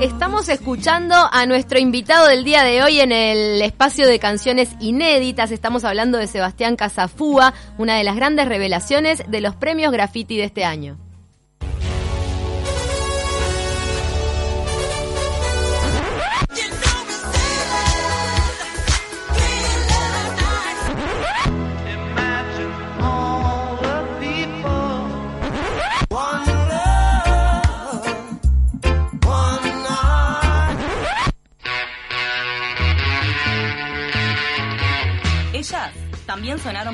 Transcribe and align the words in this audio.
Estamos 0.00 0.48
escuchando 0.48 1.14
a 1.30 1.44
nuestro 1.44 1.78
invitado 1.78 2.26
del 2.26 2.42
día 2.42 2.64
de 2.64 2.82
hoy 2.82 3.00
en 3.00 3.12
el 3.12 3.60
espacio 3.60 4.08
de 4.08 4.18
canciones 4.18 4.70
inéditas. 4.80 5.50
Estamos 5.50 5.84
hablando 5.84 6.16
de 6.16 6.26
Sebastián 6.26 6.76
Casafúa, 6.76 7.52
una 7.76 7.96
de 7.96 8.04
las 8.04 8.16
grandes 8.16 8.48
revelaciones 8.48 9.22
de 9.28 9.42
los 9.42 9.54
premios 9.56 9.92
graffiti 9.92 10.38
de 10.38 10.44
este 10.44 10.64
año. 10.64 10.96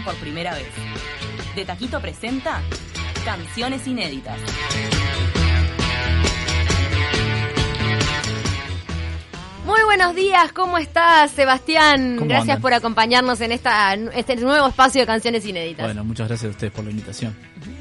Por 0.07 0.15
primera 0.15 0.55
vez. 0.55 0.69
De 1.57 1.65
Taquito 1.65 2.01
presenta 2.01 2.63
Canciones 3.25 3.89
Inéditas. 3.89 4.39
Muy 9.65 9.83
buenos 9.83 10.15
días, 10.15 10.53
¿cómo 10.53 10.79
estás, 10.79 11.33
Sebastián? 11.33 12.19
¿Cómo 12.19 12.29
gracias 12.29 12.51
andan? 12.51 12.63
por 12.63 12.73
acompañarnos 12.73 13.41
en 13.41 13.51
esta, 13.51 13.95
este 13.95 14.37
nuevo 14.37 14.69
espacio 14.69 15.01
de 15.01 15.09
canciones 15.09 15.45
inéditas. 15.45 15.87
Bueno, 15.87 16.05
muchas 16.05 16.29
gracias 16.29 16.51
a 16.51 16.53
ustedes 16.53 16.73
por 16.73 16.85
la 16.85 16.93
invitación. 16.93 17.35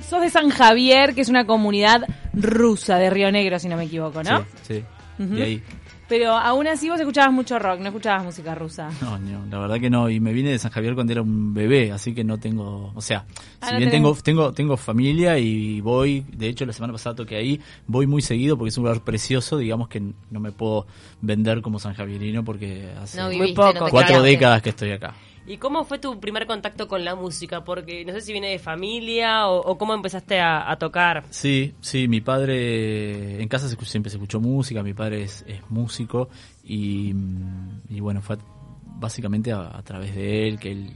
Sos 0.10 0.22
de 0.22 0.32
San 0.32 0.50
Javier, 0.50 1.14
que 1.14 1.22
es 1.22 1.30
una 1.30 1.46
comunidad 1.46 2.08
rusa 2.34 2.98
de 2.98 3.12
Río 3.12 3.32
Negro, 3.32 3.60
si 3.60 3.70
no 3.70 3.78
me 3.78 3.84
equivoco, 3.84 4.24
¿no? 4.24 4.40
Sí, 4.64 4.84
sí. 5.20 5.26
Y 5.32 5.42
ahí. 5.44 5.64
Pero 6.08 6.34
aún 6.34 6.68
así 6.68 6.88
vos 6.88 7.00
escuchabas 7.00 7.34
mucho 7.34 7.58
rock, 7.58 7.80
no 7.80 7.88
escuchabas 7.88 8.24
música 8.26 8.54
rusa. 8.54 8.90
No, 9.02 9.18
no, 9.18 9.44
la 9.50 9.58
verdad 9.58 9.80
que 9.80 9.90
no. 9.90 10.08
Y 10.10 10.20
me 10.20 10.34
vine 10.34 10.52
de 10.52 10.60
San 10.60 10.72
Javier 10.72 10.94
cuando 10.94 11.14
era 11.14 11.24
un 11.24 11.54
bebé, 11.54 11.92
así 11.92 12.14
que 12.14 12.24
no 12.24 12.38
tengo. 12.38 12.92
O 12.94 13.02
sea, 13.02 13.26
Ah, 13.60 13.68
si 13.68 13.72
no 13.74 13.78
bien 13.80 13.90
tenés- 13.90 13.92
tengo, 13.94 14.16
tengo, 14.22 14.54
tengo 14.54 14.78
familia 14.78 15.40
y 15.40 15.82
voy. 15.82 16.24
De 16.32 16.48
hecho, 16.48 16.64
la 16.66 16.74
semana 16.74 16.94
pasada 16.94 17.16
toqué 17.16 17.38
ahí. 17.38 17.60
Voy 17.88 18.06
muy 18.06 18.22
seguido 18.22 18.56
porque 18.56 18.70
es 18.70 18.78
un 18.78 18.84
lugar 18.84 19.02
precioso. 19.02 19.58
Digamos 19.58 19.88
que 19.88 20.02
no 20.30 20.40
me 20.40 20.52
puedo 20.52 20.86
vender 21.22 21.62
como 21.64 21.80
san 21.80 21.96
javierino 21.96 22.44
porque 22.46 22.92
hace 23.02 23.18
no 23.20 23.32
muy 23.32 23.54
poco. 23.54 23.74
no 23.74 23.88
cuatro 23.90 24.22
décadas 24.22 24.62
que 24.62 24.70
estoy 24.70 24.92
acá. 24.92 25.16
¿Y 25.48 25.58
cómo 25.58 25.84
fue 25.84 26.00
tu 26.00 26.20
primer 26.20 26.48
contacto 26.48 26.88
con 26.88 27.06
la 27.06 27.14
música? 27.16 27.64
Porque 27.64 28.04
no 28.04 28.14
sé 28.14 28.22
si 28.22 28.32
viene 28.32 28.50
de 28.50 28.58
familia 28.60 29.48
o, 29.48 29.60
o 29.62 29.78
cómo 29.78 29.94
empezaste 29.94 30.40
a, 30.40 30.70
a 30.72 30.78
tocar. 30.78 31.24
Sí, 31.30 31.74
sí, 31.82 32.08
mi 32.08 32.20
padre 32.22 33.42
en 33.42 33.48
casa 33.48 33.68
se 33.70 33.76
siempre 33.86 34.10
se 34.10 34.18
escuchó 34.18 34.40
música, 34.40 34.82
mi 34.84 34.94
padre 34.94 35.24
es, 35.24 35.44
es 35.48 35.62
músico 35.70 36.30
y, 36.64 37.14
mm, 37.14 37.82
y 37.90 38.00
bueno, 38.00 38.22
fue 38.22 38.38
a- 38.38 38.40
básicamente 38.98 39.52
a, 39.52 39.78
a 39.78 39.84
través 39.84 40.16
de 40.16 40.48
él, 40.48 40.58
que 40.60 40.72
él, 40.72 40.90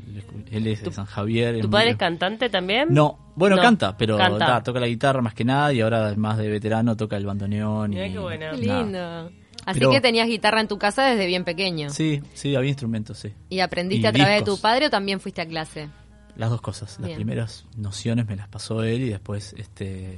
él 0.52 0.68
es 0.68 0.80
de 0.80 0.86
¿Tu- 0.86 0.92
San 0.94 1.06
Javier. 1.06 1.54
¿Tu 1.56 1.60
es 1.60 1.68
padre 1.68 1.86
muy- 1.86 1.92
es 1.92 1.98
cantante 1.98 2.50
también? 2.50 2.88
No, 2.92 3.20
bueno, 3.36 3.56
No, 3.58 3.62
canta, 3.62 3.98
pero 3.98 4.18
canta. 4.18 4.64
toca 4.64 4.80
la 4.80 4.88
guitarra 4.88 5.22
más 5.22 5.34
que 5.34 5.44
nada 5.46 5.72
y 5.74 5.82
ahora 5.82 6.06
además 6.08 6.38
de 6.38 6.50
veterano 6.50 6.96
toca 6.98 7.18
el 7.18 7.26
bandoneón. 7.26 7.92
Mirá 7.92 8.08
y, 8.08 8.14
qué 8.14 8.20
bueno. 8.20 8.46
Qué 8.60 8.66
nada. 8.66 8.82
lindo. 8.84 9.32
Así 9.70 9.80
Pero- 9.80 9.92
que 9.92 10.02
tenías 10.02 10.28
guitarra 10.28 10.62
en 10.62 10.68
tu 10.68 10.80
casa 10.80 11.04
desde 11.06 11.28
bien 11.28 11.44
pequeño. 11.44 11.92
Sí, 11.92 12.24
sí, 12.34 12.56
había 12.56 12.70
instrumentos, 12.70 13.20
sí. 13.20 13.34
¿Y 13.50 13.60
aprendiste 13.60 14.08
Y 14.08 14.10
a 14.10 14.12
través 14.14 14.40
de 14.40 14.46
tu 14.46 14.60
padre 14.60 14.88
o 14.88 14.90
también 14.90 15.20
fuiste 15.20 15.42
a 15.42 15.46
clase? 15.46 15.90
Las 16.36 16.50
dos 16.50 16.60
cosas. 16.62 16.98
Las 17.00 17.12
primeras 17.12 17.66
nociones 17.78 18.26
me 18.26 18.36
las 18.36 18.48
pasó 18.48 18.82
él 18.82 19.02
y 19.04 19.10
después, 19.10 19.54
este, 19.58 20.18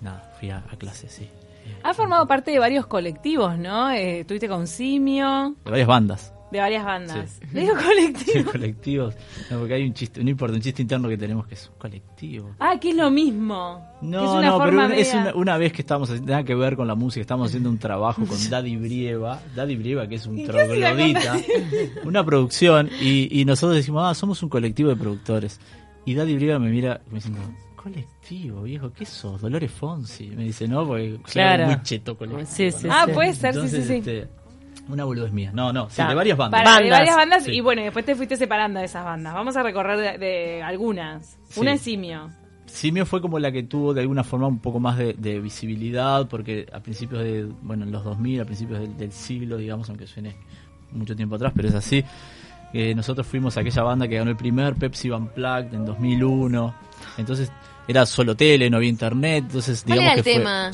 nada, 0.00 0.34
fui 0.40 0.50
a, 0.50 0.64
a 0.68 0.76
clase, 0.76 1.08
sí. 1.08 1.28
Has 1.84 1.96
formado 1.96 2.26
parte 2.26 2.50
de 2.50 2.58
varios 2.58 2.86
colectivos, 2.86 3.56
¿no? 3.56 3.90
Eh, 3.92 4.20
estuviste 4.20 4.48
con 4.48 4.66
Simio, 4.66 5.54
De 5.64 5.70
varias 5.70 5.86
bandas. 5.86 6.32
De 6.52 6.58
varias 6.60 6.84
bandas. 6.84 7.40
Sí. 7.40 7.46
Digo 7.60 7.74
Sí, 7.78 7.84
colectivo. 7.86 8.50
colectivos. 8.52 9.14
No, 9.50 9.58
porque 9.58 9.74
hay 9.74 9.84
un 9.84 9.94
chiste, 9.94 10.22
no 10.22 10.30
importa, 10.30 10.54
un 10.54 10.62
chiste 10.62 10.82
interno 10.82 11.08
que 11.08 11.16
tenemos 11.16 11.46
que 11.46 11.54
es 11.54 11.66
un 11.72 11.78
colectivo. 11.78 12.54
Ah, 12.60 12.78
que 12.78 12.90
es 12.90 12.96
lo 12.96 13.10
mismo. 13.10 13.84
No, 14.02 14.22
es 14.24 14.30
una 14.30 14.46
no, 14.48 14.58
pero 14.58 14.64
forma 14.70 14.86
una, 14.86 14.96
es 14.96 15.14
una, 15.14 15.34
una 15.34 15.56
vez 15.56 15.72
que 15.72 15.80
estamos 15.82 16.10
haciendo, 16.10 16.30
nada 16.30 16.44
que 16.44 16.54
ver 16.54 16.76
con 16.76 16.86
la 16.86 16.94
música, 16.94 17.22
estamos 17.22 17.48
haciendo 17.48 17.70
un 17.70 17.78
trabajo 17.78 18.24
con 18.26 18.36
Daddy 18.50 18.76
Brieva, 18.76 19.40
Daddy 19.56 19.76
Brieva 19.76 20.06
que 20.06 20.16
es 20.16 20.26
un 20.26 20.38
¿Y 20.38 20.44
qué 20.46 20.50
hace 20.60 20.76
la 20.76 20.88
troglodita, 20.94 21.36
una 22.04 22.24
producción, 22.24 22.90
y, 23.00 23.40
y 23.40 23.44
nosotros 23.46 23.76
decimos, 23.76 24.02
ah, 24.06 24.14
somos 24.14 24.42
un 24.42 24.48
colectivo 24.50 24.90
de 24.90 24.96
productores. 24.96 25.58
Y 26.04 26.14
Daddy 26.14 26.34
Brieva 26.34 26.58
me 26.58 26.68
mira 26.70 27.00
me 27.08 27.14
diciendo, 27.14 27.40
colectivo, 27.76 28.62
viejo, 28.62 28.92
¿qué 28.92 29.06
sos? 29.06 29.40
Dolores 29.40 29.70
Fonsi. 29.70 30.28
Me 30.28 30.44
dice, 30.44 30.68
no, 30.68 30.86
porque 30.86 31.18
Claro. 31.24 31.66
muy 31.66 31.82
cheto 31.82 32.16
colectivo. 32.16 32.46
Sí, 32.46 32.70
sí, 32.70 32.88
Ah, 32.90 33.04
sí. 33.06 33.12
puede 33.12 33.32
ser, 33.34 33.54
sí, 33.54 33.68
sí, 33.68 33.82
sí. 33.82 33.94
este, 33.94 34.28
una 34.88 35.04
boludez 35.04 35.32
mía. 35.32 35.50
No, 35.54 35.72
no, 35.72 35.88
sí, 35.90 36.02
de 36.02 36.14
varias 36.14 36.36
bandas. 36.36 36.62
Para, 36.62 36.76
de 36.76 36.82
Bandas. 36.84 36.98
varias 37.00 37.16
bandas 37.16 37.44
Sí. 37.44 37.52
y 37.52 37.60
bueno, 37.60 37.80
y 37.82 37.84
después 37.84 38.04
te 38.04 38.14
fuiste 38.16 38.36
separando 38.36 38.78
de 38.80 38.86
esas 38.86 39.04
bandas. 39.04 39.34
Vamos 39.34 39.56
a 39.56 39.62
recorrer 39.62 40.18
de, 40.18 40.18
de 40.18 40.62
algunas. 40.62 41.38
Sí. 41.48 41.60
Una 41.60 41.72
es 41.74 41.80
Simio. 41.82 42.30
Simio 42.66 43.04
fue 43.04 43.20
como 43.20 43.38
la 43.38 43.52
que 43.52 43.62
tuvo 43.64 43.92
de 43.92 44.00
alguna 44.00 44.24
forma 44.24 44.46
un 44.46 44.58
poco 44.58 44.80
más 44.80 44.96
de, 44.96 45.12
de 45.14 45.40
visibilidad, 45.40 46.26
porque 46.28 46.66
a 46.72 46.80
principios 46.80 47.22
de, 47.22 47.44
bueno, 47.62 47.84
en 47.84 47.92
los 47.92 48.02
2000, 48.02 48.40
a 48.40 48.44
principios 48.46 48.80
del, 48.80 48.96
del 48.96 49.12
siglo, 49.12 49.56
digamos, 49.58 49.88
aunque 49.90 50.06
suene 50.06 50.34
mucho 50.92 51.14
tiempo 51.14 51.34
atrás, 51.36 51.52
pero 51.54 51.68
es 51.68 51.74
así, 51.74 52.02
eh, 52.72 52.94
nosotros 52.94 53.26
fuimos 53.26 53.56
a 53.56 53.60
aquella 53.60 53.82
banda 53.82 54.08
que 54.08 54.16
ganó 54.16 54.30
el 54.30 54.36
primer 54.36 54.74
Pepsi 54.76 55.10
Van 55.10 55.22
Unplugged 55.22 55.74
en 55.74 55.84
2001, 55.84 56.74
entonces 57.18 57.52
era 57.86 58.06
solo 58.06 58.34
tele, 58.34 58.70
no 58.70 58.78
había 58.78 58.88
internet, 58.88 59.44
entonces 59.46 59.82
¿Cuál 59.86 59.98
digamos 59.98 60.12
era 60.12 60.18
el 60.20 60.24
que 60.24 60.30
fue- 60.32 60.38
tema? 60.40 60.70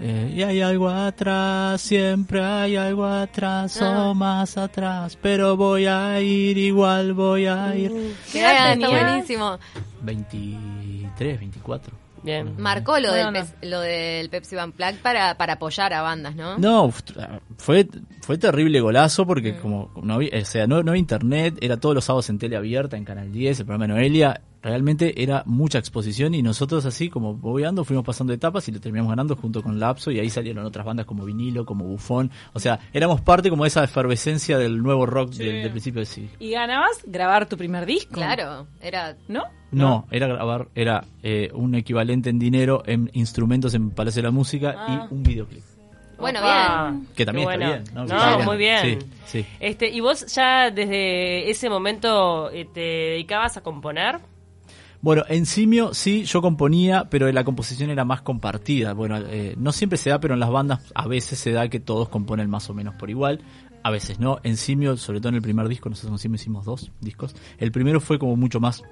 Eh, 0.00 0.32
y 0.34 0.42
hay 0.42 0.60
algo 0.60 0.88
atrás, 0.88 1.80
siempre 1.80 2.42
hay 2.44 2.76
algo 2.76 3.04
atrás 3.06 3.80
Ah. 3.82 4.08
o 4.10 4.14
más 4.14 4.56
atrás, 4.56 5.18
pero 5.20 5.56
voy 5.56 5.86
a 5.86 6.20
ir, 6.20 6.56
igual 6.58 7.12
voy 7.14 7.46
a 7.46 7.74
ir. 7.76 7.92
¿Qué 8.32 8.44
Ah, 8.44 8.72
edad 8.72 8.72
está 8.72 8.88
buenísimo. 9.06 9.58
23, 10.02 11.38
24. 11.40 11.94
Bien. 12.22 12.54
Marcó 12.58 12.98
lo, 13.00 13.08
Bueno, 13.08 13.32
del, 13.32 13.44
no. 13.44 13.68
Lo 13.70 13.80
del 13.80 14.28
Pepsi 14.28 14.54
Van 14.54 14.72
Plug 14.72 14.96
para, 15.02 15.36
para 15.38 15.54
apoyar 15.54 15.94
a 15.94 16.02
bandas, 16.02 16.36
¿no? 16.36 16.58
No, 16.58 16.92
fue, 17.56 17.88
fue 18.20 18.36
terrible 18.36 18.78
golazo 18.80 19.26
porque 19.26 19.54
Mm. 19.54 19.60
como 19.60 19.90
no 20.02 20.14
había, 20.14 20.30
o 20.38 20.44
sea, 20.44 20.66
no, 20.66 20.82
no 20.82 20.90
había 20.90 21.00
internet, 21.00 21.56
era 21.62 21.78
todos 21.78 21.94
los 21.94 22.04
sábados 22.04 22.28
en 22.28 22.38
tele 22.38 22.56
abierta, 22.56 22.98
en 22.98 23.04
Canal 23.06 23.32
10, 23.32 23.60
el 23.60 23.64
programa 23.66 23.86
de 23.86 24.00
Noelia, 24.00 24.40
realmente 24.62 25.22
era 25.22 25.42
mucha 25.46 25.78
exposición 25.78 26.34
y 26.34 26.42
nosotros 26.42 26.84
así 26.84 27.08
como 27.08 27.34
bobeando 27.34 27.84
fuimos 27.84 28.04
pasando 28.04 28.32
etapas 28.32 28.68
y 28.68 28.72
lo 28.72 28.80
terminamos 28.80 29.10
ganando 29.10 29.36
junto 29.36 29.62
con 29.62 29.78
Lapso 29.80 30.10
y 30.10 30.18
ahí 30.18 30.28
salieron 30.30 30.64
otras 30.64 30.84
bandas 30.84 31.06
como 31.06 31.24
Vinilo, 31.24 31.64
como 31.64 31.84
Bufón, 31.84 32.30
o 32.52 32.60
sea, 32.60 32.78
éramos 32.92 33.20
parte 33.20 33.50
como 33.50 33.64
de 33.64 33.68
esa 33.68 33.84
efervescencia 33.84 34.58
del 34.58 34.82
nuevo 34.82 35.06
rock 35.06 35.32
del, 35.32 35.62
del 35.62 35.70
principio 35.70 36.00
del 36.00 36.06
siglo. 36.06 36.30
¿Y 36.38 36.50
ganabas 36.50 37.02
grabar 37.06 37.48
tu 37.48 37.56
primer 37.56 37.86
disco? 37.86 38.12
Claro, 38.14 38.66
era... 38.80 39.16
¿No? 39.28 39.44
No, 39.72 40.06
era 40.10 40.26
grabar, 40.26 40.66
era 40.74 41.04
eh, 41.22 41.50
un 41.54 41.74
equivalente 41.76 42.28
en 42.28 42.38
dinero, 42.40 42.82
en 42.86 43.08
instrumentos 43.12 43.72
en 43.74 43.90
Palacio 43.90 44.20
de 44.20 44.28
la 44.28 44.32
Música 44.32 44.74
Ah. 44.76 45.06
y 45.10 45.14
un 45.14 45.22
videoclip. 45.22 45.62
Bueno, 46.18 46.40
Opa. 46.40 46.90
bien. 46.90 47.06
Que 47.14 47.24
también 47.24 47.50
está 47.50 47.66
bien, 47.66 47.84
¿no? 47.94 48.04
Bien. 48.04 48.44
muy 48.44 48.56
bien. 48.58 49.00
Sí, 49.00 49.06
sí. 49.26 49.46
Este, 49.58 49.88
¿Y 49.88 50.00
vos 50.00 50.26
ya 50.34 50.70
desde 50.70 51.48
ese 51.50 51.70
momento 51.70 52.50
eh, 52.50 52.66
te 52.74 52.80
dedicabas 52.80 53.56
a 53.56 53.62
componer? 53.62 54.18
Bueno, 55.02 55.24
en 55.28 55.46
Simio 55.46 55.94
sí, 55.94 56.24
yo 56.24 56.42
componía, 56.42 57.08
pero 57.08 57.30
la 57.32 57.44
composición 57.44 57.90
era 57.90 58.04
más 58.04 58.20
compartida. 58.20 58.92
Bueno, 58.92 59.16
eh, 59.18 59.54
no 59.56 59.72
siempre 59.72 59.96
se 59.96 60.10
da, 60.10 60.20
pero 60.20 60.34
en 60.34 60.40
las 60.40 60.50
bandas 60.50 60.80
a 60.94 61.08
veces 61.08 61.38
se 61.38 61.52
da 61.52 61.68
que 61.68 61.80
todos 61.80 62.08
componen 62.10 62.50
más 62.50 62.68
o 62.68 62.74
menos 62.74 62.94
por 62.96 63.08
igual. 63.08 63.40
A 63.82 63.90
veces 63.90 64.20
no. 64.20 64.40
En 64.42 64.58
Simio, 64.58 64.98
sobre 64.98 65.20
todo 65.20 65.30
en 65.30 65.36
el 65.36 65.42
primer 65.42 65.68
disco, 65.68 65.88
nosotros 65.88 66.12
en 66.12 66.18
Simio 66.18 66.36
hicimos 66.36 66.66
dos 66.66 66.92
discos. 67.00 67.34
El 67.56 67.72
primero 67.72 68.00
fue 68.00 68.18
como 68.18 68.36
mucho 68.36 68.60
más 68.60 68.82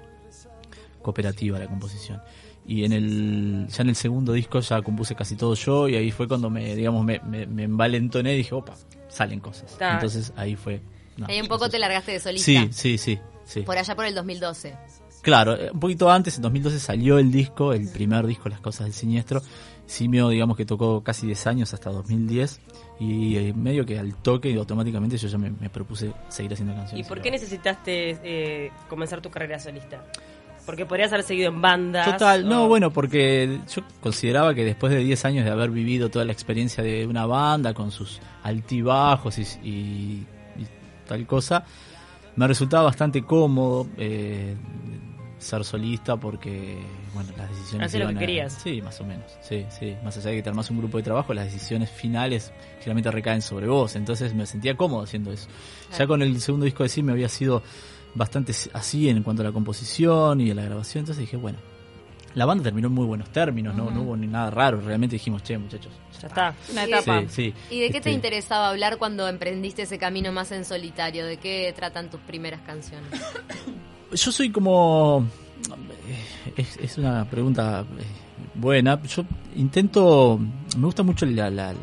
cooperativa 1.02 1.58
la 1.58 1.66
composición. 1.66 2.22
Y 2.66 2.84
en 2.84 2.92
el 2.92 3.66
ya 3.68 3.82
en 3.82 3.90
el 3.90 3.96
segundo 3.96 4.32
disco 4.32 4.60
ya 4.60 4.80
compuse 4.82 5.14
casi 5.14 5.36
todo 5.36 5.54
yo 5.54 5.88
y 5.88 5.96
ahí 5.96 6.10
fue 6.10 6.28
cuando 6.28 6.50
me, 6.50 6.74
digamos, 6.74 7.04
me, 7.04 7.18
me, 7.20 7.46
me 7.46 7.64
envalentoné 7.64 8.34
y 8.34 8.38
dije, 8.38 8.54
opa, 8.54 8.74
salen 9.08 9.40
cosas. 9.40 9.76
Ta. 9.78 9.94
Entonces 9.94 10.32
ahí 10.36 10.56
fue... 10.56 10.82
no, 11.16 11.26
Ahí 11.26 11.40
un 11.40 11.48
poco 11.48 11.68
te 11.68 11.78
largaste 11.78 12.12
de 12.12 12.20
solista. 12.20 12.44
Sí, 12.44 12.68
sí, 12.72 12.98
sí. 12.98 13.18
sí. 13.44 13.62
Por 13.62 13.78
allá 13.78 13.94
por 13.94 14.04
el 14.04 14.14
2012. 14.14 14.76
Claro, 15.22 15.54
eh, 15.56 15.70
un 15.72 15.80
poquito 15.80 16.10
antes, 16.10 16.36
en 16.36 16.42
2012 16.42 16.78
salió 16.78 17.18
el 17.18 17.30
disco, 17.32 17.72
el 17.72 17.88
primer 17.90 18.26
disco, 18.26 18.48
Las 18.48 18.60
Cosas 18.60 18.86
del 18.86 18.92
Siniestro. 18.94 19.42
Simio, 19.86 20.28
digamos 20.28 20.56
que 20.56 20.66
tocó 20.66 21.02
casi 21.02 21.26
10 21.26 21.46
años 21.46 21.72
hasta 21.72 21.90
2010 21.90 22.60
y 23.00 23.36
eh, 23.36 23.54
medio 23.54 23.86
que 23.86 23.98
al 23.98 24.14
toque 24.16 24.50
y 24.50 24.56
automáticamente 24.58 25.16
yo 25.16 25.28
ya 25.28 25.38
me, 25.38 25.50
me 25.50 25.70
propuse 25.70 26.12
seguir 26.28 26.52
haciendo 26.52 26.74
¿Y 26.74 26.76
canciones. 26.76 27.06
por 27.08 27.22
qué 27.22 27.30
necesitaste 27.30 28.18
eh, 28.22 28.70
comenzar 28.90 29.22
tu 29.22 29.30
carrera 29.30 29.58
solista? 29.58 30.04
Porque 30.66 30.84
podrías 30.84 31.10
haber 31.12 31.24
seguido 31.24 31.48
en 31.48 31.62
bandas. 31.62 32.04
Total, 32.12 32.46
no, 32.46 32.68
bueno, 32.68 32.90
porque 32.90 33.60
yo 33.74 33.82
consideraba 34.02 34.54
que 34.54 34.62
después 34.66 34.92
de 34.92 34.98
10 34.98 35.24
años 35.24 35.46
de 35.46 35.50
haber 35.50 35.70
vivido 35.70 36.10
toda 36.10 36.26
la 36.26 36.32
experiencia 36.32 36.84
de 36.84 37.06
una 37.06 37.24
banda 37.24 37.72
con 37.72 37.90
sus 37.90 38.20
altibajos 38.42 39.38
y, 39.38 39.42
y- 39.66 40.26
y 40.60 40.66
tal 41.06 41.26
cosa, 41.26 41.64
me 42.36 42.46
resultaba 42.46 42.82
bastante 42.84 43.22
cómodo. 43.24 43.86
eh, 43.96 44.54
ser 45.38 45.64
solista 45.64 46.16
porque, 46.16 46.78
bueno, 47.14 47.30
las 47.36 47.48
decisiones... 47.50 47.86
Hacer 47.86 48.00
lo 48.02 48.08
que 48.08 48.16
a- 48.16 48.18
querías. 48.18 48.52
Sí, 48.62 48.82
más 48.82 49.00
o 49.00 49.04
menos. 49.04 49.30
Sí, 49.40 49.64
sí. 49.70 49.96
Más 50.02 50.16
allá 50.16 50.30
de 50.30 50.36
que 50.36 50.42
te 50.42 50.48
armás 50.48 50.70
un 50.70 50.78
grupo 50.78 50.96
de 50.98 51.04
trabajo, 51.04 51.32
las 51.34 51.44
decisiones 51.46 51.90
finales 51.90 52.52
generalmente 52.78 53.10
recaen 53.10 53.40
sobre 53.42 53.66
vos. 53.68 53.94
Entonces 53.96 54.34
me 54.34 54.46
sentía 54.46 54.76
cómodo 54.76 55.02
haciendo 55.02 55.32
eso. 55.32 55.48
Ya 55.96 56.06
con 56.06 56.22
el 56.22 56.40
segundo 56.40 56.64
disco 56.64 56.82
de 56.82 56.88
sí 56.88 57.02
me 57.02 57.12
había 57.12 57.28
sido 57.28 57.62
bastante 58.14 58.52
así 58.72 59.08
en 59.08 59.22
cuanto 59.22 59.42
a 59.42 59.46
la 59.46 59.52
composición 59.52 60.40
y 60.40 60.50
a 60.50 60.54
la 60.54 60.62
grabación. 60.64 61.02
Entonces 61.02 61.20
dije, 61.20 61.36
bueno, 61.36 61.58
la 62.34 62.44
banda 62.44 62.64
terminó 62.64 62.88
en 62.88 62.94
muy 62.94 63.06
buenos 63.06 63.30
términos, 63.30 63.74
no, 63.74 63.90
no 63.90 64.02
hubo 64.02 64.16
ni 64.16 64.26
nada 64.26 64.50
raro. 64.50 64.80
Realmente 64.80 65.14
dijimos, 65.16 65.42
che, 65.44 65.56
muchachos. 65.56 65.92
Ya 66.20 66.26
está. 66.28 66.54
Una 66.72 66.84
etapa. 66.84 67.20
Sí, 67.28 67.52
sí. 67.68 67.74
¿Y 67.74 67.80
de 67.80 67.86
qué 67.86 67.92
te 67.92 67.98
Este, 67.98 68.10
interesaba 68.12 68.68
hablar 68.70 68.98
cuando 68.98 69.28
emprendiste 69.28 69.82
ese 69.82 69.98
camino 69.98 70.32
más 70.32 70.50
en 70.52 70.64
solitario? 70.64 71.24
¿De 71.26 71.36
qué 71.36 71.72
tratan 71.76 72.10
tus 72.10 72.20
primeras 72.20 72.60
canciones? 72.62 73.08
Yo 74.12 74.32
soy 74.32 74.50
como... 74.50 75.26
eh, 76.56 76.66
Es, 76.80 76.98
una 76.98 77.24
pregunta 77.28 77.84
eh, 77.98 78.02
buena. 78.54 79.00
Yo 79.02 79.24
intento... 79.56 80.38
Me 80.76 80.84
gusta 80.86 81.02
mucho 81.02 81.26
la, 81.26 81.50
la, 81.50 81.74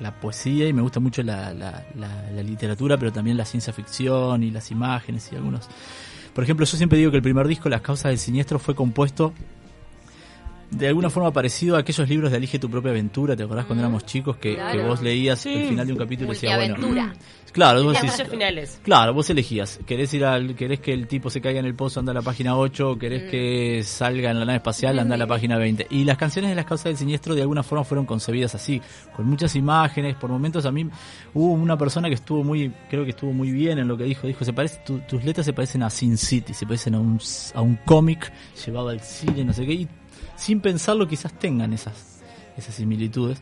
la, 0.00 0.20
poesía 0.20 0.68
y 0.68 0.72
me 0.72 0.82
gusta 0.82 1.00
mucho 1.00 1.22
la, 1.22 1.52
la- 1.54 1.84
la 1.96 2.42
literatura, 2.42 2.96
pero 2.98 3.12
también 3.12 3.36
la 3.36 3.44
ciencia 3.44 3.72
ficción 3.72 4.42
y 4.42 4.50
las 4.50 4.70
imágenes 4.70 5.30
y 5.32 5.36
algunos... 5.36 5.68
Por 6.34 6.42
ejemplo, 6.42 6.66
yo 6.66 6.76
siempre 6.76 6.98
digo 6.98 7.10
que 7.12 7.18
el 7.18 7.22
primer 7.22 7.46
disco, 7.46 7.68
Las 7.68 7.80
causas 7.80 8.10
del 8.10 8.18
siniestro, 8.18 8.58
fue 8.58 8.74
compuesto 8.74 9.32
de 10.76 10.88
alguna 10.88 11.10
forma 11.10 11.32
parecido 11.32 11.76
a 11.76 11.80
aquellos 11.80 12.08
libros 12.08 12.30
de 12.30 12.36
Elige 12.38 12.58
tu 12.58 12.68
propia 12.70 12.90
aventura, 12.90 13.36
¿te 13.36 13.42
acordás 13.42 13.66
cuando 13.66 13.82
éramos 13.84 14.04
chicos 14.06 14.36
que, 14.36 14.56
vos 14.86 15.00
leías 15.02 15.40
Sí. 15.40 15.52
el 15.54 15.68
final 15.68 15.86
de 15.86 15.92
un 15.92 15.98
capítulo 15.98 16.30
y 16.30 16.34
decías, 16.34 16.56
bueno, 16.56 16.76
claro, 17.52 17.84
vos 17.84 17.92
decís, 18.00 18.22
finales. 18.28 18.80
Claro, 18.82 19.14
vos 19.14 19.30
elegías. 19.30 19.78
¿Querés 19.86 20.12
ir 20.14 20.24
al, 20.24 20.56
querés 20.56 20.80
que 20.80 20.92
el 20.92 21.06
tipo 21.06 21.30
se 21.30 21.40
caiga 21.40 21.60
en 21.60 21.66
el 21.66 21.74
pozo, 21.76 22.00
anda 22.00 22.10
a 22.10 22.14
la 22.14 22.22
página 22.22 22.56
8? 22.56 22.98
¿Querés 22.98 23.30
que 23.30 23.82
salga 23.84 24.30
en 24.32 24.40
la 24.40 24.44
nave 24.44 24.56
espacial, 24.56 24.98
anda 24.98 25.14
a 25.14 25.18
la 25.18 25.26
página 25.28 25.56
20? 25.56 25.86
Y 25.90 26.02
las 26.04 26.18
canciones 26.18 26.50
de 26.50 26.56
las 26.56 26.64
causas 26.64 26.84
del 26.86 26.96
siniestro 26.96 27.34
de 27.34 27.42
alguna 27.42 27.62
forma 27.62 27.84
fueron 27.84 28.06
concebidas 28.06 28.54
así, 28.56 28.82
con 29.14 29.26
muchas 29.26 29.54
imágenes. 29.54 30.16
Por 30.16 30.30
momentos 30.30 30.66
a 30.66 30.72
mí 30.72 30.88
hubo 31.32 31.52
una 31.52 31.78
persona 31.78 32.08
que 32.08 32.14
estuvo 32.14 32.42
muy, 32.42 32.72
creo 32.90 33.04
que 33.04 33.10
estuvo 33.10 33.32
muy 33.32 33.52
bien 33.52 33.78
en 33.78 33.86
lo 33.86 33.96
que 33.96 34.04
dijo. 34.04 34.26
Dijo, 34.26 34.44
se 34.44 34.52
parece, 34.52 34.80
tu- 34.84 34.98
tus 35.00 35.22
letras 35.24 35.46
se 35.46 35.52
parecen 35.52 35.84
a 35.84 35.90
Sin 35.90 36.16
City, 36.16 36.52
se 36.54 36.66
parecen 36.66 36.96
a 36.96 36.98
un, 37.00 37.20
a 37.54 37.60
un 37.60 37.76
cómic 37.84 38.32
llevado 38.66 38.88
al 38.88 39.00
cine, 39.00 39.44
no 39.44 39.52
sé 39.52 39.64
qué. 39.64 39.74
Y 39.74 39.88
sin 40.44 40.60
pensarlo 40.60 41.06
quizás 41.08 41.32
tengan 41.38 41.72
esas, 41.72 42.22
esas 42.56 42.74
similitudes. 42.74 43.40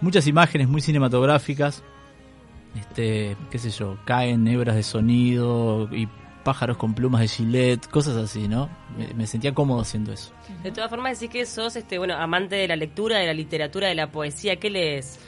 Muchas 0.00 0.26
imágenes 0.26 0.68
muy 0.68 0.80
cinematográficas 0.80 1.82
este, 2.78 3.36
qué 3.50 3.58
sé 3.58 3.70
yo, 3.70 3.96
caen 4.04 4.46
hebras 4.46 4.76
de 4.76 4.82
sonido 4.82 5.88
y 5.92 6.08
pájaros 6.44 6.76
con 6.76 6.94
plumas 6.94 7.20
de 7.22 7.28
gilet, 7.28 7.86
cosas 7.88 8.16
así, 8.16 8.46
¿no? 8.46 8.68
Me, 8.96 9.12
me 9.14 9.26
sentía 9.26 9.52
cómodo 9.54 9.80
haciendo 9.80 10.12
eso. 10.12 10.32
De 10.62 10.70
todas 10.70 10.88
formas, 10.88 11.18
decís 11.18 11.32
que 11.32 11.46
sos 11.46 11.76
este, 11.76 11.98
bueno, 11.98 12.14
amante 12.14 12.56
de 12.56 12.68
la 12.68 12.76
lectura, 12.76 13.18
de 13.18 13.26
la 13.26 13.34
literatura, 13.34 13.88
de 13.88 13.94
la 13.94 14.10
poesía. 14.12 14.56
¿Qué 14.56 14.70
lees? 14.70 15.18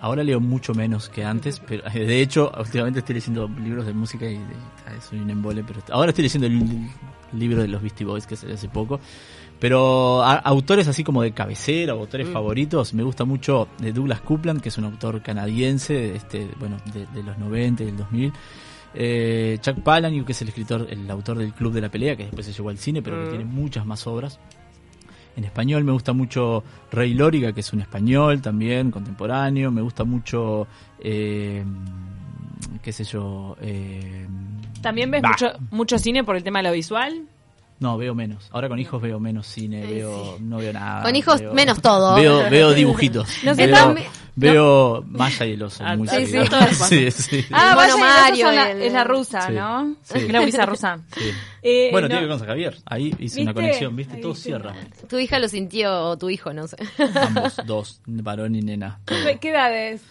Ahora 0.00 0.22
leo 0.24 0.40
mucho 0.40 0.74
menos 0.74 1.08
que 1.08 1.24
antes, 1.24 1.60
pero 1.60 1.82
de 1.92 2.20
hecho, 2.20 2.52
últimamente 2.58 3.00
estoy 3.00 3.16
leyendo 3.16 3.48
libros 3.48 3.86
de 3.86 3.92
música 3.92 4.26
y 4.26 4.34
de- 4.38 4.44
ah, 4.86 5.00
soy 5.00 5.18
un 5.18 5.30
embole, 5.30 5.64
pero 5.64 5.80
ahora 5.90 6.10
estoy 6.10 6.22
leyendo 6.24 6.46
el, 6.46 6.54
el 7.32 7.38
libro 7.38 7.62
de 7.62 7.68
los 7.68 7.82
Beastie 7.82 8.06
Boys 8.06 8.26
que 8.26 8.36
salió 8.36 8.54
hace 8.54 8.68
poco. 8.68 9.00
Pero 9.62 10.24
a- 10.24 10.38
autores 10.38 10.88
así 10.88 11.04
como 11.04 11.22
de 11.22 11.30
cabecera 11.30 11.94
o 11.94 12.00
autores 12.00 12.28
favoritos, 12.28 12.92
me 12.94 13.04
gusta 13.04 13.24
mucho 13.24 13.68
de 13.78 13.92
Douglas 13.92 14.20
Coupland, 14.20 14.60
que 14.60 14.70
es 14.70 14.76
un 14.76 14.84
autor 14.86 15.22
canadiense, 15.22 16.16
este, 16.16 16.48
bueno, 16.58 16.78
de, 16.92 17.06
de 17.06 17.22
los 17.22 17.38
90 17.38 17.84
y 17.84 17.86
del 17.86 17.96
2000. 17.96 18.32
Eh, 18.94 19.58
Chuck 19.60 19.78
Palahniuk, 19.84 20.26
que 20.26 20.32
es 20.32 20.42
el 20.42 20.48
escritor, 20.48 20.88
el 20.90 21.08
autor 21.08 21.38
del 21.38 21.52
Club 21.52 21.72
de 21.74 21.80
la 21.80 21.88
Pelea, 21.90 22.16
que 22.16 22.24
después 22.24 22.44
se 22.44 22.52
llevó 22.52 22.70
al 22.70 22.78
cine, 22.78 23.02
pero 23.02 23.18
que 23.18 23.26
Mm. 23.26 23.30
tiene 23.30 23.44
muchas 23.44 23.86
más 23.86 24.04
obras. 24.08 24.40
En 25.36 25.44
español 25.44 25.84
me 25.84 25.92
gusta 25.92 26.12
mucho 26.12 26.64
Rey 26.90 27.14
Lóriga, 27.14 27.52
que 27.52 27.60
es 27.60 27.72
un 27.72 27.80
español 27.82 28.42
también, 28.42 28.90
contemporáneo. 28.90 29.70
Me 29.70 29.80
gusta 29.80 30.02
mucho, 30.02 30.66
eh, 30.98 31.62
qué 32.82 32.92
sé 32.92 33.04
yo. 33.04 33.56
eh, 33.60 34.26
También 34.82 35.08
ves 35.12 35.22
bah. 35.22 35.28
mucho, 35.30 35.52
mucho 35.70 35.98
cine 36.00 36.24
por 36.24 36.34
el 36.36 36.42
tema 36.42 36.58
de 36.58 36.64
lo 36.68 36.72
visual. 36.74 37.22
No, 37.82 37.98
veo 37.98 38.14
menos. 38.14 38.48
Ahora 38.52 38.68
con 38.68 38.78
hijos 38.78 39.02
veo 39.02 39.18
menos 39.18 39.46
cine, 39.46 39.84
Sí, 39.86 39.94
veo, 39.94 40.38
no 40.40 40.58
veo 40.58 40.72
nada. 40.72 41.02
Con 41.02 41.16
hijos, 41.16 41.40
veo- 41.40 41.52
menos 41.52 41.82
todo. 41.82 42.14
Veo, 42.14 42.48
veo 42.48 42.72
dibujitos. 42.72 43.28
Nos 43.44 43.56
veo, 43.56 43.66
están- 43.66 43.96
veo 44.36 45.04
Maya 45.08 45.44
y 45.46 45.52
el 45.52 45.62
oso. 45.62 45.82
Ah, 45.84 45.96
muy 45.96 46.06
sí, 46.08 46.26
sí. 47.10 47.44
Ah, 47.50 47.76
esa 47.86 47.96
Mario, 47.98 48.46
son 48.46 48.54
la- 48.54 48.70
el- 48.70 48.82
es 48.82 48.92
la 48.92 49.04
rusa, 49.04 49.46
Sí. 49.48 49.52
¿no? 49.52 49.96
Sí. 50.02 50.18
Es 50.18 50.32
la 50.32 50.40
brisa 50.40 50.64
rusa. 50.64 51.00
Sí. 51.16 51.24
Eh, 51.62 51.88
Bueno, 51.90 52.06
no- 52.06 52.14
tiene 52.14 52.20
que 52.20 52.26
ver 52.26 52.30
con 52.30 52.38
San 52.38 52.48
Javier. 52.48 52.78
Ahí 52.86 53.14
hice 53.18 53.42
una 53.42 53.52
conexión, 53.52 53.96
¿viste? 53.96 54.14
Ahí 54.14 54.20
Todo 54.22 54.34
cierra. 54.36 54.74
Tu 55.08 55.18
hija 55.18 55.38
lo 55.40 55.48
sintió, 55.48 55.92
o 56.10 56.16
tu 56.16 56.30
hijo, 56.30 56.52
no 56.52 56.68
sé. 56.68 56.76
Ambos, 57.20 57.56
dos, 57.66 58.00
varón 58.06 58.54
y 58.54 58.62
nena. 58.62 59.00
todo. 59.04 59.18
¿Qué- 59.26 59.38
¿Qué 59.38 59.48
edades? 59.50 60.02